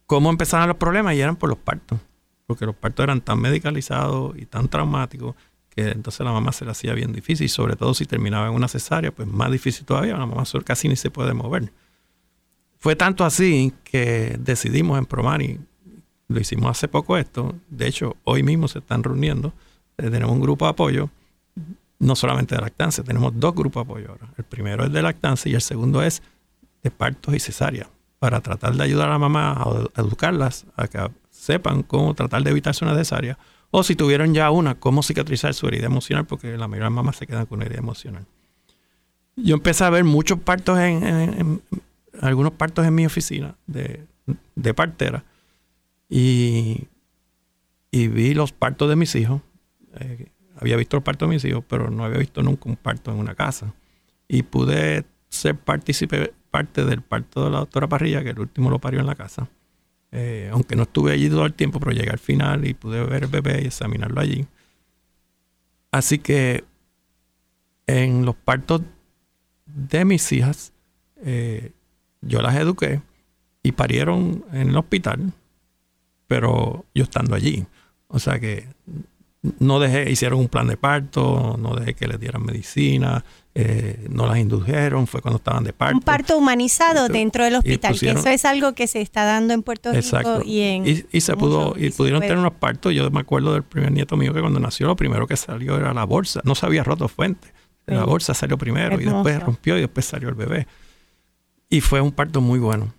[0.05, 1.99] cómo empezaban los problemas y eran por los partos.
[2.45, 5.33] Porque los partos eran tan medicalizados y tan traumáticos
[5.75, 8.67] que entonces la mamá se le hacía bien difícil, sobre todo si terminaba en una
[8.67, 11.71] cesárea, pues más difícil todavía, la mamá casi ni se puede mover.
[12.77, 15.59] Fue tanto así que decidimos en Promani,
[16.27, 19.53] lo hicimos hace poco esto, de hecho hoy mismo se están reuniendo,
[19.97, 21.09] eh, tenemos un grupo de apoyo,
[21.99, 24.33] no solamente de lactancia, tenemos dos grupos de apoyo ahora.
[24.37, 26.21] El primero es de lactancia y el segundo es
[26.83, 27.87] de partos y cesárea,
[28.19, 30.99] para tratar de ayudar a la mamá a educarlas, a que
[31.29, 33.37] sepan cómo tratar de evitarse una cesárea,
[33.71, 37.15] o si tuvieron ya una, cómo cicatrizar su herida emocional, porque la mayoría de mamás
[37.15, 38.25] se quedan con una herida emocional.
[39.37, 41.61] Yo empecé a ver muchos partos en
[42.21, 44.05] algunos partos en mi oficina de,
[44.75, 45.23] partera
[46.09, 46.87] y,
[47.91, 49.41] vi los partos de mis hijos.
[49.99, 53.11] Eh, había visto los partos de mis hijos, pero no había visto nunca un parto
[53.11, 53.73] en una casa.
[54.27, 58.79] Y pude ser partícipe, parte del parto de la doctora Parrilla, que el último lo
[58.79, 59.47] parió en la casa.
[60.11, 63.23] Eh, aunque no estuve allí todo el tiempo, pero llegué al final y pude ver
[63.23, 64.45] el bebé y examinarlo allí.
[65.91, 66.65] Así que
[67.87, 68.81] en los partos
[69.65, 70.73] de mis hijas,
[71.23, 71.71] eh,
[72.21, 73.01] yo las eduqué
[73.63, 75.33] y parieron en el hospital,
[76.27, 77.65] pero yo estando allí.
[78.07, 78.67] O sea que
[79.59, 84.27] no dejé, hicieron un plan de parto, no dejé que les dieran medicina, eh, no
[84.27, 85.97] las indujeron, fue cuando estaban de parto.
[85.97, 89.61] Un parto humanizado dentro del hospital, que eso es algo que se está dando en
[89.61, 91.05] Puerto Rico y en...
[91.11, 94.33] Y, se pudo, y, pudieron tener unos partos, yo me acuerdo del primer nieto mío
[94.33, 97.53] que cuando nació lo primero que salió era la bolsa, no se había roto fuente,
[97.87, 100.67] la bolsa salió primero y después rompió y después salió el bebé.
[101.69, 102.93] Y fue un parto muy bueno.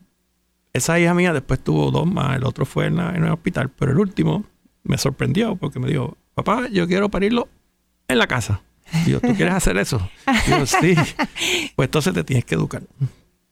[0.74, 3.98] Esa hija mía después tuvo dos más, el otro fue en, el hospital, pero el
[3.98, 4.44] último
[4.82, 7.48] me sorprendió porque me dijo, papá, yo quiero parirlo
[8.09, 8.62] en la casa.
[9.07, 10.11] Digo, ¿tú quieres hacer eso?
[10.47, 10.95] Digo, sí.
[11.74, 12.82] Pues entonces te tienes que educar.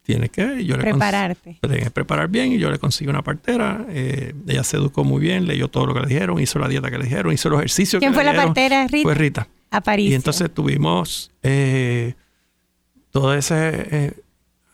[0.03, 1.59] Tienes que yo prepararte.
[1.63, 3.85] Le tienes que preparar bien y yo le consigo una partera.
[3.91, 6.91] Eh, ella se educó muy bien, leyó todo lo que le dijeron, hizo la dieta
[6.91, 8.53] que le dijeron, hizo los ejercicios ¿Quién que le dijeron.
[8.53, 9.03] ¿Quién fue la partera, Rita?
[9.03, 9.49] Fue Rita.
[9.71, 10.11] A París.
[10.11, 12.15] Y entonces tuvimos eh,
[13.11, 14.13] todo ese eh,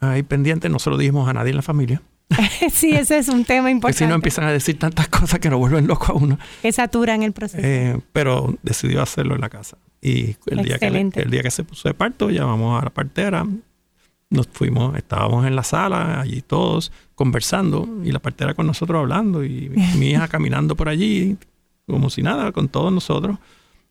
[0.01, 2.03] ahí pendiente, no se lo dijimos a nadie en la familia.
[2.73, 4.05] sí, ese es un tema importante.
[4.05, 6.39] si no empiezan a decir tantas cosas que nos vuelven locos a uno.
[6.63, 7.63] Que saturan el proceso.
[7.65, 9.79] Eh, pero decidió hacerlo en la casa.
[10.01, 13.45] Y el día, que, el día que se puso de parto, llamamos a la partera,
[14.31, 19.45] nos fuimos, estábamos en la sala, allí todos conversando, y la partera con nosotros hablando,
[19.45, 21.39] y mi hija caminando por allí,
[21.87, 23.39] como si nada, con todos nosotros,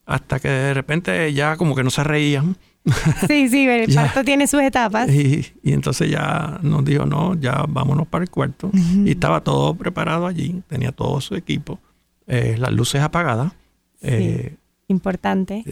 [0.05, 2.55] hasta que de repente ya como que no se reían
[3.27, 5.09] Sí, sí, el parto tiene sus etapas.
[5.09, 8.69] Y, entonces ya nos dijo, no, ya vámonos para el cuarto.
[8.73, 11.79] Y estaba todo preparado allí, tenía todo su equipo,
[12.27, 13.53] eh, las luces apagadas.
[14.01, 14.55] Eh,
[14.87, 15.63] importante.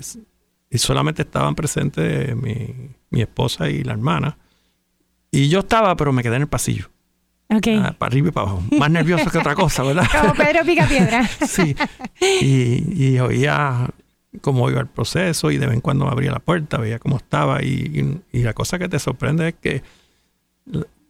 [0.70, 4.38] y solamente estaban presentes mi, esposa y la hermana.
[5.32, 6.90] Y yo estaba, pero me quedé en el pasillo.
[7.50, 7.78] Okay.
[7.78, 8.64] Ah, para arriba y para abajo.
[8.80, 10.08] Más nervioso que otra cosa, ¿verdad?
[10.22, 11.28] Como Pedro Picapiedra.
[11.48, 11.76] sí.
[12.42, 13.90] Y, y oía
[14.42, 17.62] cómo iba el proceso y de vez en cuando abría la puerta, veía cómo estaba
[17.62, 19.84] y, la cosa que te sorprende es que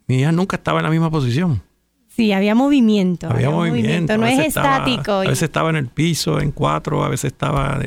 [0.07, 1.61] mi hija nunca estaba en la misma posición.
[2.07, 3.28] Sí, había movimiento.
[3.28, 5.13] Había, movimiento, no es estático.
[5.13, 7.80] a veces estaba en el piso, en cuatro, a veces estaba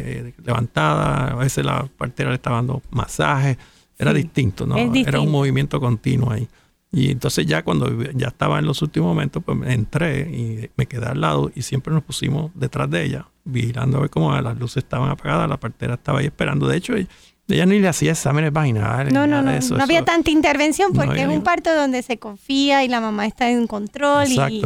[0.45, 3.57] levantada, a veces la partera le estaba dando masaje.
[3.99, 4.77] Era distinto, ¿no?
[4.77, 6.49] Era un movimiento continuo ahí.
[6.97, 11.05] Y entonces ya cuando ya estaba en los últimos momentos, pues entré y me quedé
[11.05, 14.83] al lado y siempre nos pusimos detrás de ella, vigilando a ver cómo las luces
[14.83, 16.67] estaban apagadas, la partera estaba ahí esperando.
[16.67, 19.13] De hecho, ella, ni le hacía exámenes vaginales.
[19.13, 19.53] No, no, no.
[19.53, 23.51] no había tanta intervención porque es un parto donde se confía y la mamá está
[23.51, 24.63] en control y,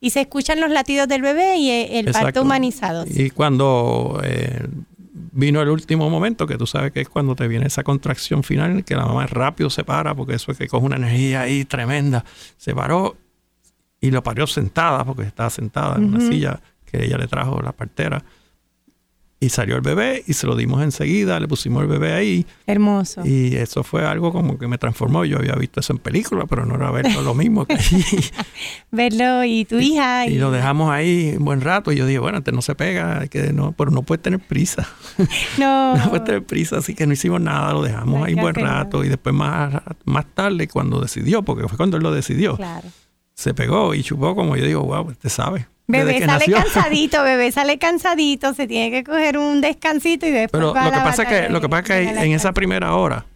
[0.00, 1.68] y, se escuchan los latidos del bebé y
[1.98, 3.04] el parto humanizado.
[3.06, 4.66] Y cuando eh,
[5.34, 8.84] vino el último momento, que tú sabes que es cuando te viene esa contracción final,
[8.84, 12.24] que la mamá rápido se para, porque eso es que coge una energía ahí tremenda.
[12.56, 13.16] Se paró
[14.00, 17.72] y lo parió sentada, porque estaba sentada en una silla que ella le trajo la
[17.72, 18.22] partera.
[19.44, 22.46] Y salió el bebé y se lo dimos enseguida, le pusimos el bebé ahí.
[22.66, 23.20] Hermoso.
[23.26, 25.26] Y eso fue algo como que me transformó.
[25.26, 27.76] Yo había visto eso en película, pero no era verlo lo mismo que
[28.90, 30.26] verlo y tu hija.
[30.26, 31.92] Y, lo dejamos ahí un buen rato.
[31.92, 34.88] Y yo dije, bueno, antes no se pega, que no, pero no puede tener prisa.
[35.58, 35.94] No.
[35.96, 39.04] no puede tener prisa, así que no hicimos nada, lo dejamos ahí un buen rato.
[39.04, 39.74] Y después más,
[40.06, 42.58] más tarde, cuando decidió, porque fue cuando él lo decidió,
[43.34, 45.66] se pegó y chupó como yo digo, wow, usted sabe.
[45.86, 50.50] Bebé sale cansadito, bebé sale cansadito, se tiene que coger un descansito y después.
[50.52, 53.26] Pero lo, que pasa que, lo que pasa que en esa primera hora,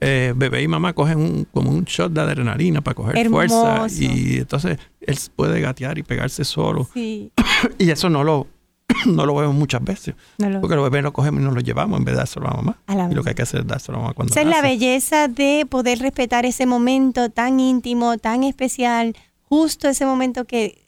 [0.00, 4.38] eh, bebé y mamá cogen un, como un shot de adrenalina para coger fuerza y
[4.38, 6.88] entonces él puede gatear y pegarse solo.
[6.94, 7.32] Sí.
[7.78, 8.46] y eso no lo,
[9.06, 10.14] no lo vemos muchas veces.
[10.38, 12.78] Porque los bebés lo cogemos y nos lo llevamos en vez de dárselo a mamá.
[13.10, 15.28] y lo que hay que hacer es dárselo a mamá cuando Esa es la belleza
[15.28, 20.79] de poder respetar ese momento tan íntimo, tan especial, justo ese momento que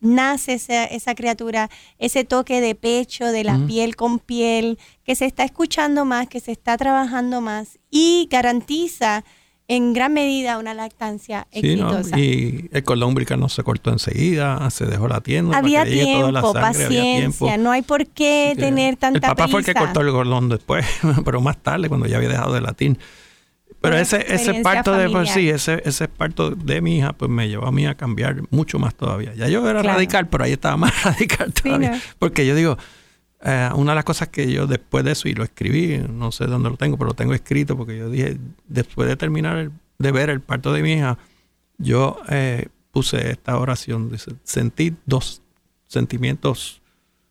[0.00, 5.44] nace esa, criatura, ese toque de pecho, de la piel con piel, que se está
[5.44, 9.24] escuchando más, que se está trabajando más y garantiza
[9.68, 12.18] en gran medida una lactancia exitosa.
[12.18, 15.56] Y el cordón umbilical no se cortó enseguida, se dejó la tienda.
[15.56, 20.00] Había, tiempo, paciencia, no hay por qué tener tanta El papá fue el que cortó
[20.00, 20.84] el cordón después,
[21.24, 22.98] pero más tarde, cuando ya había dejado de latir.
[23.80, 27.48] Pero ese, ese parto de por sí, ese, ese parto de mi hija, pues me
[27.48, 29.32] llevó a mí a cambiar mucho más todavía.
[29.34, 32.00] Ya yo era radical, pero ahí estaba más radical todavía.
[32.18, 32.76] Porque yo digo,
[33.42, 36.46] eh, una de las cosas que yo después de eso, y lo escribí, no sé
[36.46, 38.36] dónde lo tengo, pero lo tengo escrito, porque yo dije,
[38.68, 41.16] después de terminar de ver el parto de mi hija,
[41.78, 45.40] yo eh, puse esta oración, dice, sentí dos
[45.86, 46.82] sentimientos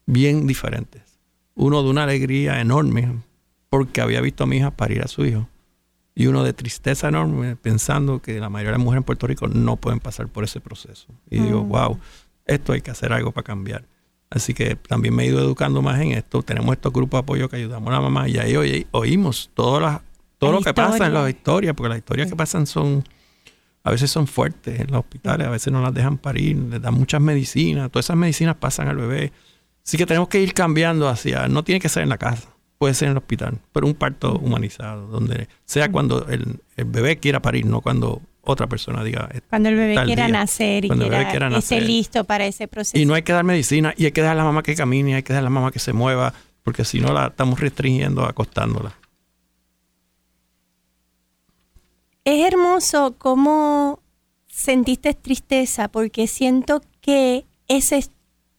[0.08, 1.04] bien diferentes.
[1.54, 3.20] Uno de una alegría enorme,
[3.70, 5.48] porque había visto a mi hija parir a su hijo,
[6.20, 9.48] y uno de tristeza enorme, pensando que la mayoría de las mujeres en Puerto Rico
[9.48, 11.08] no pueden pasar por ese proceso.
[11.30, 12.00] Y digo, wow, mm.
[12.46, 13.86] esto hay que hacer algo para cambiar.
[14.30, 16.44] Así que también me he ido educando más en esto.
[16.44, 20.02] Tenemos estos grupos de apoyo que ayudamos a la mamá y ahí oímos todas las,
[20.40, 23.06] todo lo que pasa en las historias, porque las historias que pasan son,
[23.86, 26.96] a veces son fuertes en los hospitales, a veces no las dejan parir, les dan
[26.96, 29.32] muchas medicinas, todas esas medicinas pasan al bebé.
[29.86, 32.50] Así que tenemos que ir cambiando hacia, no tiene que ser en la casa,
[32.80, 37.18] puede ser en el hospital, pero un parto humanizado, donde sea cuando el, el bebé
[37.18, 39.30] quiera parir, no cuando otra persona diga.
[39.50, 42.98] Cuando el bebé quiera nacer y quiera, esté listo para ese proceso.
[42.98, 45.16] Y no hay que dar medicina y hay que dejar a la mamá que camine,
[45.16, 48.24] hay que dejar a la mamá que se mueva, porque si no la estamos restringiendo,
[48.24, 48.96] acostándola.
[52.24, 54.00] Es hermoso cómo
[54.48, 58.12] sentiste tristeza, porque siento que ese es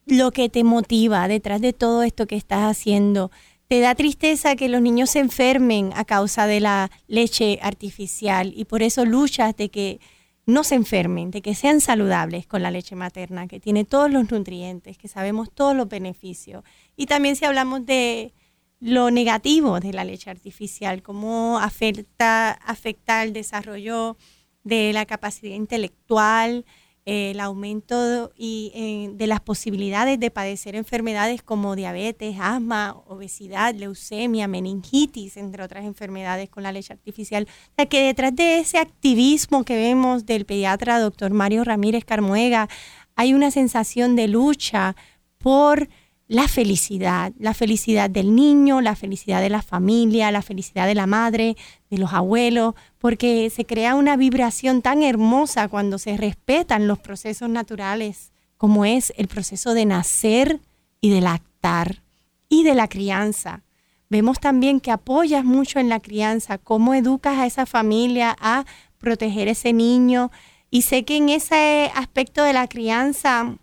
[0.07, 3.31] lo que te motiva detrás de todo esto que estás haciendo
[3.71, 8.65] te da tristeza que los niños se enfermen a causa de la leche artificial y
[8.65, 10.01] por eso luchas de que
[10.45, 14.29] no se enfermen, de que sean saludables con la leche materna, que tiene todos los
[14.29, 16.65] nutrientes, que sabemos todos los beneficios.
[16.97, 18.35] Y también si hablamos de
[18.81, 24.17] lo negativo de la leche artificial, cómo afecta, afecta el desarrollo
[24.65, 26.65] de la capacidad intelectual,
[27.11, 34.47] el aumento y, eh, de las posibilidades de padecer enfermedades como diabetes, asma, obesidad, leucemia,
[34.47, 37.49] meningitis, entre otras enfermedades con la leche artificial.
[37.51, 42.69] O sea que detrás de ese activismo que vemos del pediatra doctor Mario Ramírez Carmuega,
[43.17, 44.95] hay una sensación de lucha
[45.39, 45.89] por
[46.31, 51.09] la felicidad, la felicidad del niño, la felicidad de la familia, la felicidad de la
[51.09, 51.57] madre,
[51.91, 57.49] de los abuelos, porque se crea una vibración tan hermosa cuando se respetan los procesos
[57.49, 60.61] naturales, como es el proceso de nacer
[61.01, 62.05] y de lactar
[62.49, 63.65] y de la crianza.
[64.09, 68.67] Vemos también que apoyas mucho en la crianza, cómo educas a esa familia a
[68.99, 70.31] proteger ese niño.
[70.71, 73.57] Y sé que en ese aspecto de la crianza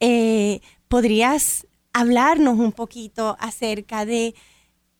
[0.00, 1.65] eh, podrías
[1.96, 4.34] hablarnos un poquito acerca de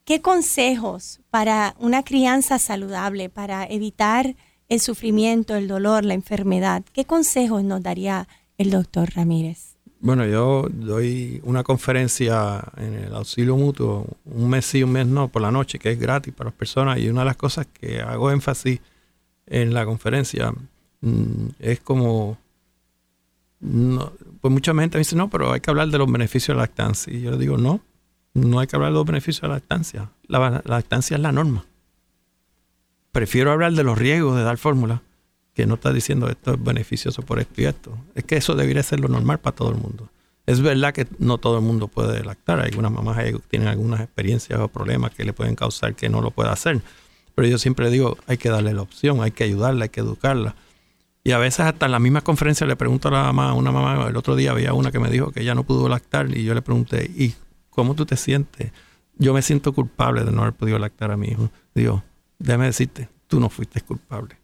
[0.07, 4.35] qué consejos para una crianza saludable, para evitar
[4.71, 6.83] el sufrimiento, el dolor, la enfermedad.
[6.95, 8.27] ¿Qué consejos nos daría
[8.57, 9.77] el doctor Ramírez?
[10.01, 15.29] Bueno, yo doy una conferencia en el auxilio mutuo, un mes sí, un mes no,
[15.29, 16.99] por la noche, que es gratis para las personas.
[16.99, 18.81] Y una de las cosas que hago énfasis
[19.47, 20.51] en la conferencia
[21.03, 22.39] mm, es como
[23.61, 26.55] no, pues mucha gente me dice, no, pero hay que hablar de los beneficios de
[26.55, 27.13] la lactancia.
[27.13, 27.81] Y yo le digo, no,
[28.35, 30.11] no hay que hablar de los beneficios de la lactancia.
[30.29, 31.65] La, lactancia es la norma.
[33.13, 35.03] Prefiero hablar de los riesgos de dar fórmula
[35.55, 37.97] que no está diciendo esto es beneficioso por esto y esto.
[38.15, 40.11] Es que eso debería ser lo normal para todo el mundo.
[40.45, 42.61] Es verdad que no todo el mundo puede lactar.
[42.61, 46.53] Algunas mamás tienen algunas experiencias o problemas que le pueden causar que no lo pueda
[46.53, 46.83] hacer.
[47.35, 50.55] Pero yo siempre digo, hay que darle la opción, hay que ayudarla, hay que educarla.
[51.27, 54.07] Y a veces hasta en la misma conferencia le pregunto a la mamá, una mamá,
[54.09, 56.55] el otro día había una que me dijo que ella no pudo lactar y yo
[56.55, 57.35] le pregunté, ¿y
[57.69, 58.71] cómo tú te sientes?
[59.19, 61.51] Yo me siento culpable de no haber podido lactar a mi hijo.
[61.75, 62.05] Digo,
[62.39, 64.37] déjame decirte, tú no fuiste culpable.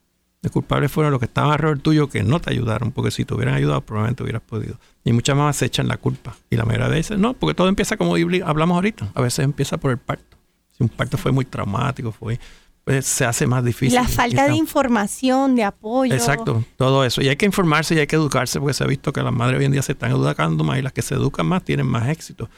[0.43, 3.33] Los culpables fueron los que estaban alrededor tuyo que no te ayudaron, porque si te
[3.33, 4.75] hubieran ayudado probablemente hubieras podido.
[5.05, 6.35] Y muchas mamás se echan la culpa.
[6.51, 9.13] Y la mayoría de veces no, porque todo empieza como hablamos ahorita.
[9.15, 10.37] A veces empieza por el parto.
[10.73, 12.41] Si un parto fue muy traumático, fue
[12.85, 13.95] pues, se hace más difícil.
[13.95, 16.15] La falta de información, de apoyo.
[16.15, 17.23] Exacto, todo eso.
[17.23, 19.61] Y hay que informarse y hay que educarse porque se ha visto que las madres
[19.61, 22.09] hoy en día se están educando más y las que se educan más tienen más
[22.09, 22.49] éxito.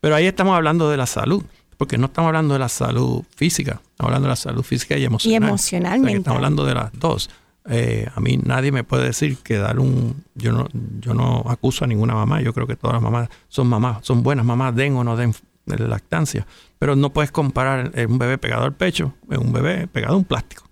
[0.00, 1.44] Pero ahí estamos hablando de la salud,
[1.76, 5.04] porque no estamos hablando de la salud física, estamos hablando de la salud física y
[5.04, 5.42] emocional.
[5.42, 6.18] Y emocionalmente.
[6.18, 7.28] estamos hablando de las dos.
[7.68, 10.24] Eh, a mí nadie me puede decir que dar un...
[10.34, 10.68] Yo no,
[11.00, 14.22] yo no acuso a ninguna mamá, yo creo que todas las mamás son mamás, son
[14.22, 15.34] buenas mamás, den o no den
[15.66, 16.46] lactancia.
[16.78, 20.24] Pero no puedes comparar un bebé pegado al pecho en un bebé pegado a un
[20.24, 20.68] plástico,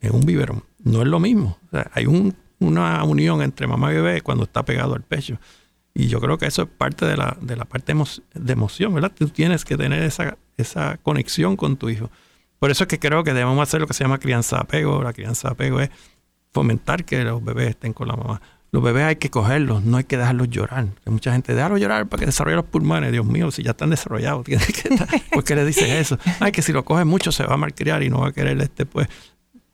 [0.00, 0.64] en un biberón.
[0.82, 1.58] No es lo mismo.
[1.92, 5.38] hay un, una unión entre mamá y bebé cuando está pegado al pecho.
[5.94, 9.12] Y yo creo que eso es parte de la, de la parte de emoción, ¿verdad?
[9.14, 12.10] Tú tienes que tener esa, esa conexión con tu hijo.
[12.58, 15.02] Por eso es que creo que debemos hacer lo que se llama crianza apego.
[15.02, 15.90] La crianza apego es
[16.52, 18.40] fomentar que los bebés estén con la mamá.
[18.72, 20.86] Los bebés hay que cogerlos, no hay que dejarlos llorar.
[21.04, 23.12] Mucha gente, déjalo llorar para que desarrolle los pulmones.
[23.12, 25.06] Dios mío, si ya están desarrollados, que estar.
[25.30, 26.18] ¿por qué le dices eso?
[26.40, 28.58] Ay, que si lo coge mucho se va a malcriar y no va a querer
[28.62, 29.08] este, pues,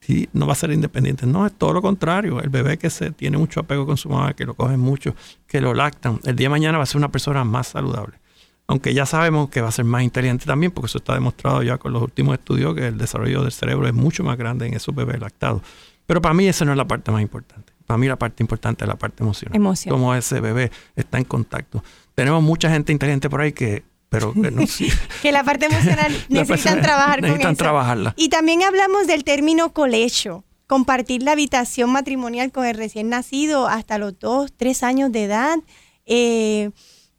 [0.01, 1.27] sí, no va a ser independiente.
[1.27, 2.41] No, es todo lo contrario.
[2.41, 5.15] El bebé que se tiene mucho apego con su mamá, que lo cogen mucho,
[5.47, 8.19] que lo lactan, el día de mañana va a ser una persona más saludable.
[8.67, 11.79] Aunque ya sabemos que va a ser más inteligente también, porque eso está demostrado ya
[11.79, 14.93] con los últimos estudios, que el desarrollo del cerebro es mucho más grande en esos
[14.93, 15.63] bebés lactados.
[16.05, 17.78] Pero para mí esa no es la parte más importante.
[17.89, 19.57] Para mí la parte importante es la parte emocional.
[19.57, 19.95] Emoción.
[19.95, 21.83] Cómo ese bebé está en contacto.
[22.15, 24.63] Tenemos mucha gente inteligente por ahí que pero que, no,
[25.23, 28.13] que la parte emocional necesitan trabajar necesitan trabajarla.
[28.19, 33.97] Y también hablamos del término colecho, compartir la habitación matrimonial con el recién nacido hasta
[33.97, 35.57] los dos, tres años de edad.
[36.05, 36.73] Eh,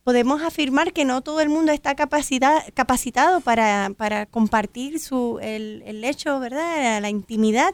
[0.03, 6.01] podemos afirmar que no todo el mundo está capacitado para, para compartir su, el, el
[6.01, 7.01] lecho, ¿verdad?
[7.01, 7.74] La intimidad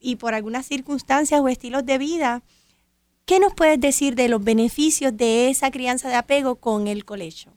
[0.00, 2.42] y por algunas circunstancias o estilos de vida.
[3.24, 7.50] ¿Qué nos puedes decir de los beneficios de esa crianza de apego con el colecho?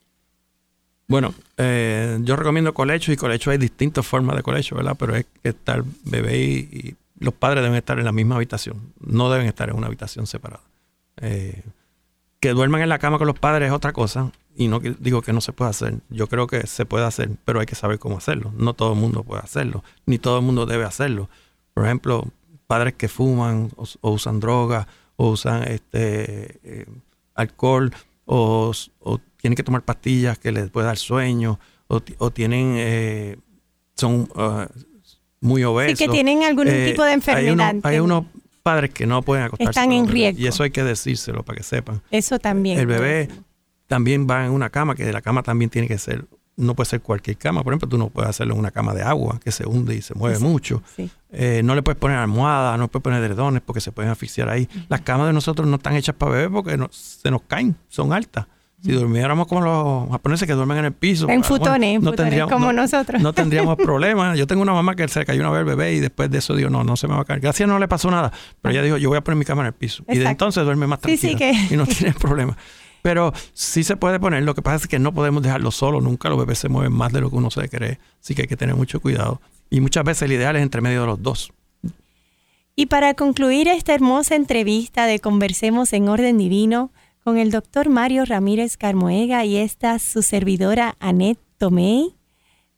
[1.08, 4.96] Bueno, eh, yo recomiendo colecho y colecho hay distintas formas de colecho, ¿verdad?
[4.98, 9.30] Pero es que estar bebé y, los padres deben estar en la misma habitación, no
[9.30, 10.64] deben estar en una habitación separada.
[11.18, 11.62] Eh,
[12.39, 15.32] que duerman en la cama con los padres es otra cosa y no digo que
[15.32, 16.00] no se pueda hacer.
[16.10, 18.52] Yo creo que se puede hacer, pero hay que saber cómo hacerlo.
[18.58, 21.30] No todo el mundo puede hacerlo, ni todo el mundo debe hacerlo.
[21.74, 22.28] Por ejemplo,
[22.68, 26.86] padres que fuman o, usan droga o usan este eh,
[27.36, 27.92] alcohol
[28.26, 28.72] o,
[29.38, 33.38] tienen que tomar pastillas que les puede dar sueño o, tienen eh,
[33.96, 34.66] son uh,
[35.42, 35.98] muy obesos.
[35.98, 37.76] Sí, que tienen algún eh, tipo de enfermedad.
[37.84, 38.26] Hay, unos
[38.64, 39.70] padres que no pueden acostarse.
[39.72, 40.42] Están en riesgo.
[40.42, 42.02] Y eso hay que decírselo para que sepan.
[42.12, 42.80] Eso también.
[42.80, 43.28] El bebé
[43.88, 46.26] también va en una cama, que la cama también tiene que ser
[46.58, 47.64] no puede ser cualquier cama.
[47.64, 50.02] Por ejemplo, tú no puedes hacerlo en una cama de agua que se hunde y
[50.02, 50.84] se mueve mucho.
[51.32, 54.49] Eh, no le puedes poner almohadas, no le puedes poner dredones porque se pueden asfixiar
[54.49, 54.68] ahí.
[54.89, 58.45] Las camas de nosotros no están hechas para bebés porque se nos caen, son altas.
[58.84, 61.30] Si durmiéramos como los japoneses que duermen en el piso.
[61.30, 63.22] En futones, no tendríamos, como nosotros.
[63.22, 64.36] No tendríamos problemas.
[64.38, 66.56] Yo tengo una mamá que se cayó una vez el bebé y después de eso
[66.56, 67.41] dijo, no, no se me va a caer.
[67.41, 68.32] Gracias no le pasó nada.
[68.60, 70.04] Pero ella dijo, yo voy a poner mi cama en el piso.
[70.10, 71.52] Y de entonces duerme más tranquila.
[71.70, 72.58] Y no tiene problema.
[73.02, 76.30] Pero sí se puede poner, lo que pasa es que no podemos dejarlo solo, nunca
[76.30, 78.58] los bebés se mueven más de lo que uno se cree, así que hay que
[78.58, 79.41] tener mucho cuidado.
[79.70, 81.52] Y muchas veces el ideal es entre medio de los dos.
[82.76, 86.91] Y para concluir esta hermosa entrevista de Conversemos en Orden Divino
[87.24, 92.16] con el doctor Mario Ramírez Carmoega y esta su servidora Annette Tomei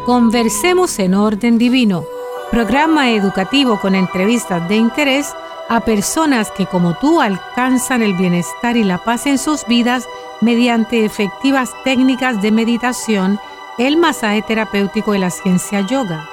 [0.06, 2.04] Conversemos en orden divino
[2.52, 5.34] programa educativo con entrevistas de interés
[5.70, 10.06] a personas que como tú alcanzan el bienestar y la paz en sus vidas
[10.42, 13.40] mediante efectivas técnicas de meditación,
[13.78, 16.28] el masaje terapéutico y la ciencia yoga.